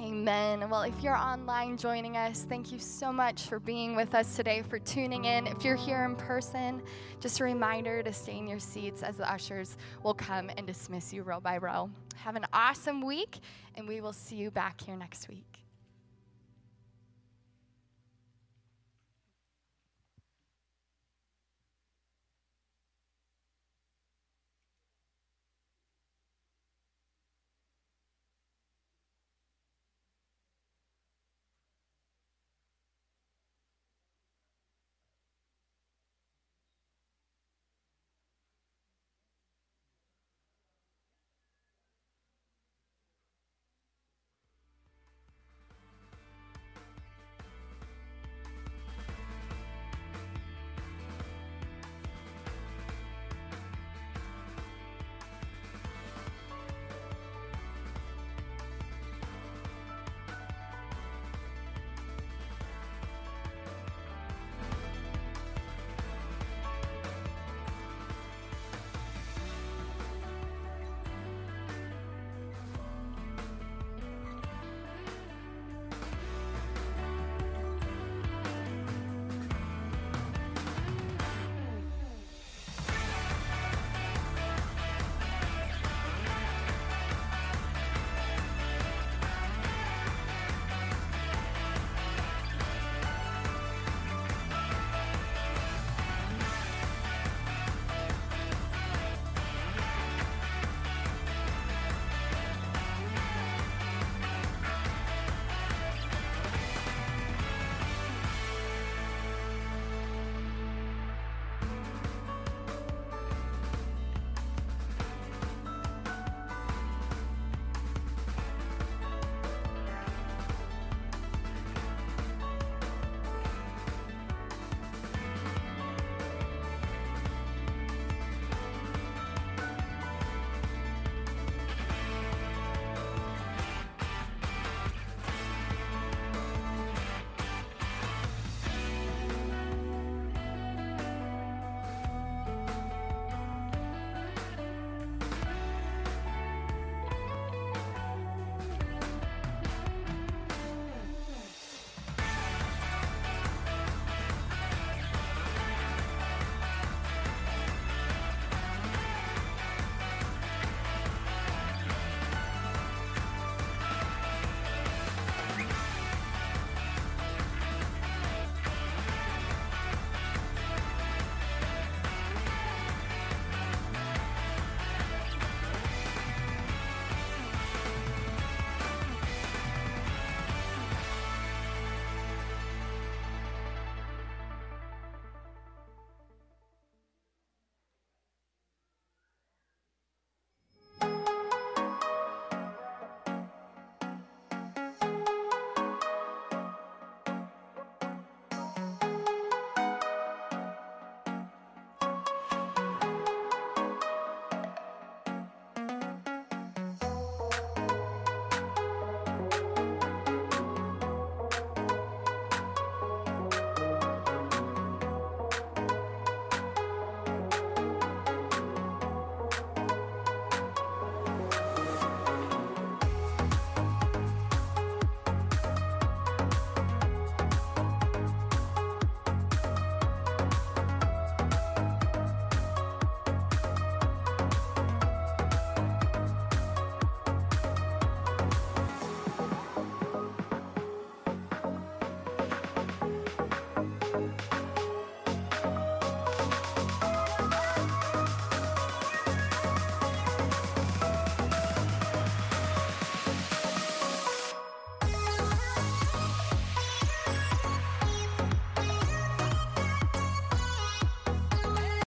Amen. 0.00 0.68
Well, 0.68 0.82
if 0.82 1.00
you're 1.00 1.16
online 1.16 1.76
joining 1.76 2.16
us, 2.16 2.44
thank 2.48 2.72
you 2.72 2.80
so 2.80 3.12
much 3.12 3.42
for 3.42 3.60
being 3.60 3.94
with 3.94 4.16
us 4.16 4.34
today, 4.34 4.62
for 4.62 4.80
tuning 4.80 5.26
in. 5.26 5.46
If 5.46 5.62
you're 5.62 5.76
here 5.76 6.04
in 6.04 6.16
person, 6.16 6.82
just 7.20 7.38
a 7.38 7.44
reminder 7.44 8.02
to 8.02 8.12
stay 8.12 8.38
in 8.38 8.48
your 8.48 8.58
seats 8.58 9.04
as 9.04 9.18
the 9.18 9.30
ushers 9.30 9.76
will 10.02 10.14
come 10.14 10.50
and 10.56 10.66
dismiss 10.66 11.12
you 11.12 11.22
row 11.22 11.38
by 11.38 11.58
row. 11.58 11.88
Have 12.24 12.36
an 12.36 12.44
awesome 12.52 13.00
week, 13.00 13.38
and 13.76 13.88
we 13.88 14.02
will 14.02 14.12
see 14.12 14.36
you 14.36 14.50
back 14.50 14.80
here 14.82 14.94
next 14.94 15.26
week. 15.28 15.64